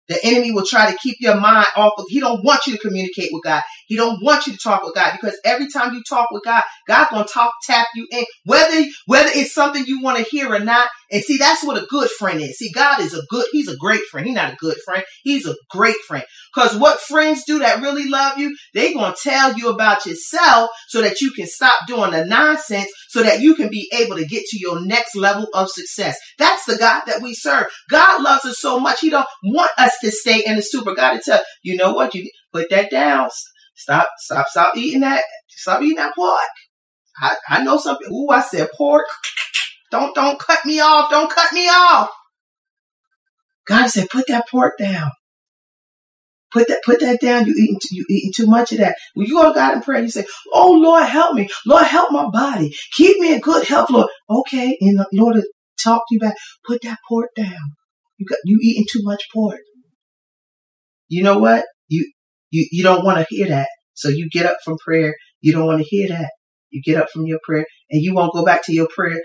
The 0.08 0.18
enemy 0.24 0.50
will 0.50 0.66
try 0.66 0.90
to 0.90 0.98
keep 0.98 1.18
your 1.20 1.40
mind 1.40 1.68
off 1.76 1.92
of, 1.96 2.06
he 2.08 2.18
don't 2.18 2.44
want 2.44 2.66
you 2.66 2.74
to 2.74 2.78
communicate 2.80 3.30
with 3.32 3.44
God. 3.44 3.62
He 3.86 3.96
don't 3.96 4.22
want 4.22 4.46
you 4.46 4.54
to 4.54 4.58
talk 4.58 4.82
with 4.82 4.94
God 4.94 5.12
because 5.12 5.38
every 5.44 5.70
time 5.70 5.94
you 5.94 6.02
talk 6.06 6.30
with 6.32 6.42
God, 6.44 6.62
God's 6.88 7.10
gonna 7.10 7.26
talk, 7.32 7.52
tap 7.64 7.86
you 7.94 8.06
in. 8.10 8.24
Whether, 8.44 8.84
whether 9.06 9.30
it's 9.32 9.54
something 9.54 9.86
you 9.86 10.02
want 10.02 10.18
to 10.18 10.24
hear 10.24 10.52
or 10.52 10.58
not. 10.58 10.88
And 11.14 11.22
see, 11.22 11.38
that's 11.38 11.64
what 11.64 11.80
a 11.80 11.86
good 11.86 12.10
friend 12.10 12.40
is. 12.40 12.58
See, 12.58 12.72
God 12.72 12.98
is 12.98 13.14
a 13.14 13.22
good, 13.30 13.46
he's 13.52 13.68
a 13.68 13.76
great 13.76 14.00
friend. 14.10 14.26
He's 14.26 14.34
not 14.34 14.52
a 14.52 14.56
good 14.56 14.76
friend. 14.84 15.04
He's 15.22 15.46
a 15.46 15.54
great 15.70 15.94
friend. 16.08 16.24
Cause 16.52 16.76
what 16.76 16.98
friends 16.98 17.44
do 17.46 17.60
that 17.60 17.80
really 17.80 18.08
love 18.08 18.36
you, 18.36 18.56
they 18.74 18.92
gonna 18.92 19.14
tell 19.22 19.56
you 19.56 19.68
about 19.68 20.06
yourself 20.06 20.70
so 20.88 21.00
that 21.02 21.20
you 21.20 21.30
can 21.30 21.46
stop 21.46 21.86
doing 21.86 22.10
the 22.10 22.24
nonsense 22.24 22.88
so 23.10 23.22
that 23.22 23.40
you 23.40 23.54
can 23.54 23.68
be 23.70 23.88
able 23.94 24.16
to 24.16 24.26
get 24.26 24.44
to 24.46 24.58
your 24.58 24.84
next 24.84 25.14
level 25.14 25.46
of 25.54 25.70
success. 25.70 26.18
That's 26.36 26.64
the 26.64 26.78
God 26.78 27.04
that 27.06 27.22
we 27.22 27.32
serve. 27.32 27.66
God 27.90 28.20
loves 28.20 28.44
us 28.44 28.58
so 28.58 28.80
much. 28.80 28.98
He 28.98 29.10
don't 29.10 29.24
want 29.44 29.70
us 29.78 29.96
to 30.02 30.10
stay 30.10 30.42
in 30.44 30.56
the 30.56 30.62
super. 30.62 30.96
God 30.96 31.12
to 31.12 31.20
tell 31.24 31.40
you 31.62 31.76
know 31.76 31.92
what 31.92 32.12
you 32.16 32.28
put 32.52 32.70
that 32.70 32.90
down. 32.90 33.28
Stop, 33.76 34.08
stop, 34.18 34.48
stop 34.48 34.76
eating 34.76 35.02
that. 35.02 35.22
Stop 35.48 35.80
eating 35.80 35.98
that 35.98 36.16
pork. 36.16 36.40
I, 37.22 37.36
I 37.48 37.62
know 37.62 37.76
something. 37.76 38.08
Ooh, 38.12 38.30
I 38.30 38.40
said 38.40 38.68
pork. 38.76 39.04
Don't 39.94 40.12
don't 40.12 40.40
cut 40.40 40.66
me 40.66 40.80
off. 40.80 41.08
Don't 41.08 41.30
cut 41.30 41.52
me 41.52 41.68
off. 41.68 42.10
God 43.64 43.86
said, 43.86 44.08
put 44.10 44.26
that 44.26 44.48
pork 44.50 44.74
down. 44.76 45.12
Put 46.52 46.66
that 46.66 46.80
put 46.84 46.98
that 46.98 47.20
down. 47.20 47.46
You 47.46 47.54
eating 47.56 47.78
you 47.92 48.04
eating 48.10 48.32
too 48.34 48.46
much 48.46 48.72
of 48.72 48.78
that. 48.78 48.96
When 49.14 49.28
you 49.28 49.34
go 49.34 49.48
to 49.48 49.54
God 49.54 49.74
in 49.74 49.82
prayer, 49.82 50.02
you 50.02 50.08
say, 50.08 50.24
"Oh 50.52 50.72
Lord, 50.72 51.04
help 51.04 51.34
me. 51.36 51.48
Lord, 51.64 51.84
help 51.84 52.10
my 52.10 52.28
body. 52.28 52.74
Keep 52.92 53.18
me 53.20 53.34
in 53.34 53.40
good 53.40 53.64
health, 53.66 53.90
Lord." 53.90 54.08
Okay, 54.28 54.76
and 54.80 54.98
the 54.98 55.06
Lord 55.12 55.36
will 55.36 55.42
talk 55.82 56.02
to 56.08 56.14
you 56.14 56.20
back. 56.20 56.34
Put 56.66 56.82
that 56.82 56.98
pork 57.08 57.30
down. 57.36 57.58
You 58.18 58.26
got 58.26 58.38
you 58.44 58.58
eating 58.62 58.86
too 58.90 59.00
much 59.02 59.24
pork. 59.32 59.60
You 61.08 61.22
know 61.22 61.38
what? 61.38 61.64
You 61.88 62.10
you 62.50 62.66
you 62.70 62.82
don't 62.84 63.04
want 63.04 63.18
to 63.18 63.26
hear 63.28 63.48
that. 63.48 63.68
So 63.94 64.08
you 64.08 64.28
get 64.30 64.46
up 64.46 64.56
from 64.64 64.76
prayer. 64.84 65.14
You 65.40 65.52
don't 65.52 65.66
want 65.66 65.82
to 65.82 65.88
hear 65.88 66.08
that. 66.08 66.30
You 66.70 66.82
get 66.84 67.00
up 67.00 67.10
from 67.12 67.26
your 67.26 67.40
prayer 67.44 67.66
and 67.94 68.02
you 68.02 68.12
won't 68.12 68.34
go 68.34 68.44
back 68.44 68.64
to 68.64 68.74
your 68.74 68.88
prayer, 68.92 69.20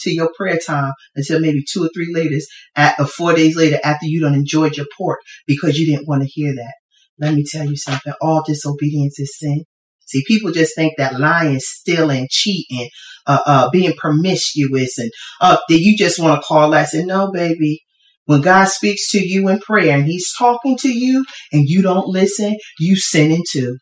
to 0.00 0.10
your 0.12 0.30
prayer 0.36 0.58
time 0.58 0.92
until 1.14 1.38
maybe 1.38 1.62
two 1.70 1.84
or 1.84 1.90
three 1.94 2.12
later, 2.12 2.36
at, 2.74 2.98
or 2.98 3.06
four 3.06 3.34
days 3.34 3.56
later 3.56 3.78
after 3.84 4.06
you 4.06 4.20
done 4.20 4.34
enjoyed 4.34 4.76
your 4.76 4.86
pork 4.98 5.20
because 5.46 5.78
you 5.78 5.86
didn't 5.86 6.08
want 6.08 6.22
to 6.22 6.28
hear 6.28 6.52
that. 6.52 6.74
Let 7.20 7.34
me 7.34 7.44
tell 7.48 7.66
you 7.66 7.76
something. 7.76 8.12
All 8.20 8.42
disobedience 8.44 9.20
is 9.20 9.38
sin. 9.38 9.62
See, 10.06 10.24
people 10.26 10.50
just 10.50 10.74
think 10.74 10.94
that 10.98 11.20
lying, 11.20 11.60
stealing, 11.60 12.26
cheating, 12.28 12.88
uh, 13.28 13.38
uh, 13.46 13.70
being 13.70 13.92
promiscuous, 13.92 14.98
and 14.98 15.12
uh, 15.40 15.58
that 15.68 15.78
you 15.78 15.96
just 15.96 16.18
want 16.18 16.40
to 16.40 16.44
call 16.44 16.70
that. 16.70 16.92
And 16.92 17.06
no, 17.06 17.30
baby. 17.30 17.82
When 18.24 18.40
God 18.40 18.66
speaks 18.66 19.08
to 19.12 19.24
you 19.24 19.48
in 19.48 19.60
prayer 19.60 19.96
and 19.96 20.06
He's 20.06 20.32
talking 20.36 20.76
to 20.78 20.88
you 20.88 21.24
and 21.52 21.68
you 21.68 21.82
don't 21.82 22.08
listen, 22.08 22.56
you 22.80 22.96
sinning 22.96 23.44
too. 23.48 23.78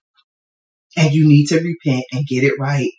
And 0.96 1.12
you 1.12 1.26
need 1.26 1.46
to 1.46 1.56
repent 1.56 2.04
and 2.12 2.26
get 2.26 2.44
it 2.44 2.54
right. 2.58 2.90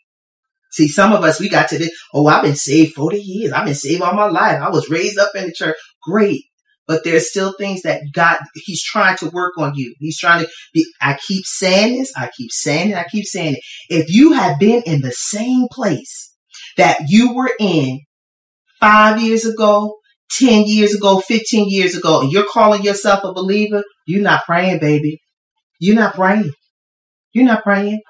See, 0.72 0.88
some 0.88 1.14
of 1.14 1.24
us, 1.24 1.40
we 1.40 1.50
got 1.50 1.70
to 1.70 1.78
this, 1.78 1.92
oh, 2.14 2.28
I've 2.28 2.44
been 2.44 2.56
saved 2.56 2.94
40 2.94 3.18
years. 3.18 3.52
I've 3.52 3.66
been 3.66 3.76
saved 3.76 4.02
all 4.02 4.14
my 4.14 4.28
life. 4.28 4.62
I 4.62 4.70
was 4.70 4.90
raised 4.90 5.18
up 5.18 5.32
in 5.36 5.46
the 5.46 5.54
church. 5.54 5.76
Great. 6.04 6.44
But 6.88 7.04
there's 7.04 7.30
still 7.30 7.54
things 7.54 7.84
that 7.84 8.02
God, 8.14 8.38
He's 8.56 8.84
trying 8.84 9.18
to 9.18 9.30
work 9.30 9.54
on 9.60 9.74
you. 9.76 9.94
He's 10.00 10.18
trying 10.18 10.44
to 10.44 10.52
be, 10.74 10.86
I 11.02 11.18
keep 11.28 11.46
saying 11.46 12.00
this, 12.00 12.12
I 12.18 12.30
keep 12.36 12.52
saying 12.52 12.92
it, 12.92 12.98
I 12.98 13.04
keep 13.04 13.26
saying 13.26 13.56
it. 13.56 13.62
If 13.90 14.14
you 14.14 14.34
have 14.34 14.60
been 14.60 14.82
in 14.86 15.02
the 15.02 15.12
same 15.12 15.68
place 15.72 16.34
that 16.78 16.98
you 17.08 17.36
were 17.36 17.52
in 17.60 18.00
five 18.80 19.22
years 19.22 19.46
ago, 19.46 19.98
10 20.32 20.64
years 20.66 20.96
ago, 20.96 21.20
15 21.20 21.70
years 21.70 21.96
ago, 21.96 22.22
and 22.22 22.32
you're 22.32 22.46
calling 22.52 22.82
yourself 22.82 23.24
a 23.24 23.34
believer, 23.34 23.84
you're 24.08 24.24
not 24.24 24.46
praying, 24.46 24.80
baby. 24.80 25.20
You're 25.80 25.96
not 25.96 26.16
praying. 26.16 26.52
You're 27.34 27.46
not 27.46 27.64
praying. 27.64 28.02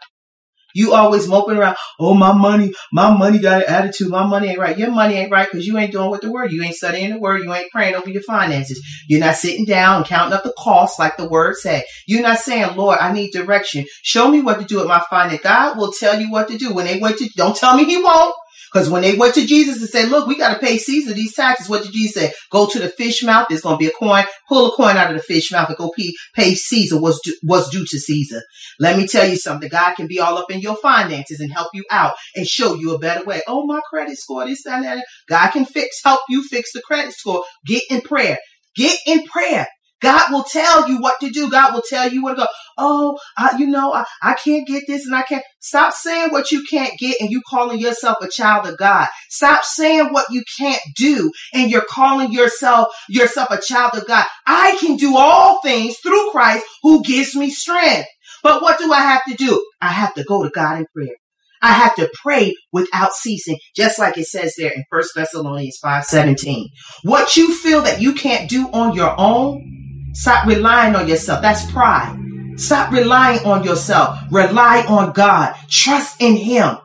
You 0.80 0.94
always 0.94 1.28
moping 1.28 1.58
around. 1.58 1.76
Oh, 2.00 2.14
my 2.14 2.32
money, 2.32 2.72
my 2.94 3.14
money 3.14 3.38
got 3.38 3.64
an 3.64 3.70
attitude. 3.70 4.08
My 4.08 4.26
money 4.26 4.48
ain't 4.48 4.60
right. 4.60 4.78
Your 4.78 4.92
money 4.92 5.16
ain't 5.16 5.30
right 5.30 5.46
because 5.52 5.68
you 5.68 5.78
ain't 5.78 5.92
doing 5.92 6.10
what 6.10 6.22
the 6.22 6.32
word. 6.32 6.54
You 6.54 6.64
ain't 6.64 6.76
studying 6.76 7.10
the 7.10 7.20
word. 7.20 7.44
You 7.44 7.54
ain't 7.54 7.70
praying 7.70 7.96
over 7.96 8.10
your 8.10 8.22
finances. 8.24 8.82
You're 9.10 9.20
not 9.20 9.36
sitting 9.36 9.66
down 9.66 9.98
and 9.98 10.06
counting 10.06 10.32
up 10.32 10.44
the 10.44 10.54
costs 10.58 10.98
like 10.98 11.18
the 11.18 11.28
word 11.28 11.58
said. 11.58 11.84
You're 12.08 12.22
not 12.22 12.38
saying, 12.38 12.78
Lord, 12.78 12.98
I 13.02 13.12
need 13.12 13.32
direction. 13.32 13.88
Show 14.04 14.32
me 14.32 14.42
what 14.42 14.62
to 14.62 14.66
do 14.66 14.78
with 14.78 14.88
my 14.88 15.04
finance. 15.10 15.42
God 15.42 15.78
will 15.78 15.92
tell 15.92 16.18
you 16.18 16.32
what 16.32 16.48
to 16.48 16.58
do. 16.58 16.74
When 16.74 16.86
they 16.86 16.98
went 16.98 17.18
to, 17.18 17.30
don't 17.36 17.58
tell 17.58 17.76
me 17.76 17.84
he 17.84 18.02
won't. 18.02 18.34
Because 18.72 18.90
when 18.90 19.02
they 19.02 19.16
went 19.16 19.36
to 19.36 19.46
Jesus 19.46 19.80
and 19.80 19.90
said, 19.90 20.10
look, 20.10 20.28
we 20.28 20.38
got 20.38 20.54
to 20.54 20.60
pay 20.60 20.78
Caesar 20.78 21.14
these 21.14 21.34
taxes, 21.34 21.70
what 21.70 21.84
did 21.84 21.92
Jesus 21.92 22.16
say? 22.16 22.34
Go 22.52 22.68
to 22.68 22.80
the 22.80 22.90
fish 22.90 23.24
mouth. 23.24 23.48
There's 23.50 23.62
going 23.62 23.76
to 23.76 23.80
be 23.80 23.88
a 23.88 23.92
coin. 23.92 24.26
Pull 24.48 24.72
a 24.72 24.76
coin 24.76 24.98
out 24.98 25.10
of 25.10 25.18
the 25.18 25.24
fish 25.24 25.52
mouth 25.52 25.70
and 25.70 25.78
go 25.78 25.92
pay, 25.98 26.14
pay 26.36 26.56
Caesar 26.56 27.00
what's 27.00 27.20
due, 27.24 27.36
what's 27.44 27.70
due 27.70 27.86
to 27.86 28.00
Caesar. 28.00 28.42
Let 28.80 28.98
me 28.98 29.08
tell 29.08 29.28
you 29.28 29.38
something. 29.38 29.70
God 29.70 29.96
can 29.96 30.08
be 30.08 30.20
all 30.20 30.38
up 30.38 30.52
in 30.52 30.62
your 30.62 30.76
finances 30.78 31.40
and 31.40 31.52
help 31.52 31.70
you 31.74 31.84
out 31.92 32.14
and 32.36 32.48
show 32.48 32.76
you 32.76 32.94
a 32.94 33.00
better 33.00 33.26
way. 33.26 33.42
Oh, 33.48 33.66
my 33.66 33.82
credit 33.90 34.18
score, 34.18 34.46
this, 34.46 34.64
that, 34.64 34.84
that. 34.84 35.06
God 35.28 35.52
can 35.52 35.66
fix, 35.66 36.02
help 36.04 36.22
you 36.30 36.44
fix 36.44 36.72
the 36.74 36.82
credit 36.82 37.14
score. 37.14 37.44
Get 37.66 37.84
in 37.90 38.02
prayer. 38.02 38.38
Get 38.76 38.98
in 39.06 39.26
prayer. 39.26 39.68
God 40.02 40.32
will 40.32 40.44
tell 40.44 40.90
you 40.90 41.00
what 41.00 41.20
to 41.22 41.30
do. 41.30 41.50
God 41.50 41.74
will 41.74 41.84
tell 41.88 42.10
you 42.10 42.24
where 42.24 42.36
to 42.36 42.42
go. 42.42 42.48
Oh, 42.78 43.18
I, 43.38 43.58
you 43.58 43.68
know, 43.68 43.94
I, 43.94 44.06
I 44.22 44.34
can't 44.34 44.68
get 44.68 44.84
this 44.88 45.06
and 45.06 45.16
I 45.16 45.24
can't. 45.24 45.44
Stop 45.62 45.94
saying 45.94 46.30
what 46.30 46.52
you 46.52 46.64
can't 46.70 46.98
get 46.98 47.18
and 47.20 47.30
you 47.30 47.42
calling 47.50 47.80
yourself 47.80 48.18
a 48.22 48.30
child 48.30 48.66
of 48.68 48.78
God. 48.78 49.08
Stop 49.30 49.64
saying 49.64 50.14
what 50.14 50.26
you 50.32 50.44
can't 50.58 50.82
do 50.96 51.32
and 51.54 51.70
you're 51.70 51.86
calling 51.90 52.32
yourself, 52.32 52.88
yourself 53.10 53.50
a 53.52 53.62
child 53.62 53.96
of 53.96 54.08
God. 54.08 54.26
I 54.48 54.78
can 54.80 54.96
do 54.96 55.18
all 55.18 55.62
things 55.62 55.98
through 55.98 56.32
Christ 56.32 56.66
who 56.82 57.04
gives 57.04 57.36
me 57.36 57.50
strength. 57.50 58.08
But 58.42 58.62
what 58.62 58.80
do 58.80 58.92
I 58.94 59.02
have 59.02 59.22
to 59.28 59.36
do? 59.36 59.64
I 59.82 59.90
have 59.90 60.14
to 60.14 60.24
go 60.24 60.44
to 60.44 60.50
God 60.50 60.80
in 60.80 60.86
prayer. 60.96 61.16
I 61.62 61.74
have 61.74 61.96
to 61.96 62.10
pray 62.22 62.56
without 62.72 63.12
ceasing, 63.14 63.58
just 63.76 64.00
like 64.00 64.18
it 64.18 64.26
says 64.26 64.56
there 64.58 64.72
in 64.72 64.84
1 64.90 65.04
Thessalonians 65.16 65.78
5 65.82 66.06
17. 66.06 66.70
What 67.04 67.36
you 67.36 67.54
feel 67.54 67.82
that 67.82 68.02
you 68.02 68.14
can't 68.14 68.50
do 68.50 68.70
on 68.70 68.94
your 68.94 69.14
own, 69.18 69.79
Stop 70.14 70.48
relying 70.48 70.96
on 70.96 71.08
yourself. 71.08 71.42
That's 71.42 71.70
pride. 71.72 72.18
Stop 72.58 72.92
relying 72.92 73.46
on 73.46 73.64
yourself. 73.64 74.20
Rely 74.32 74.84
on 74.88 75.14
God. 75.14 75.56
Trust 75.70 76.22
in 76.22 76.36
Him. 76.36 76.78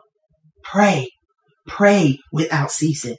Pray. 0.63 1.11
Pray 1.67 2.19
without 2.33 2.71
ceasing. 2.71 3.17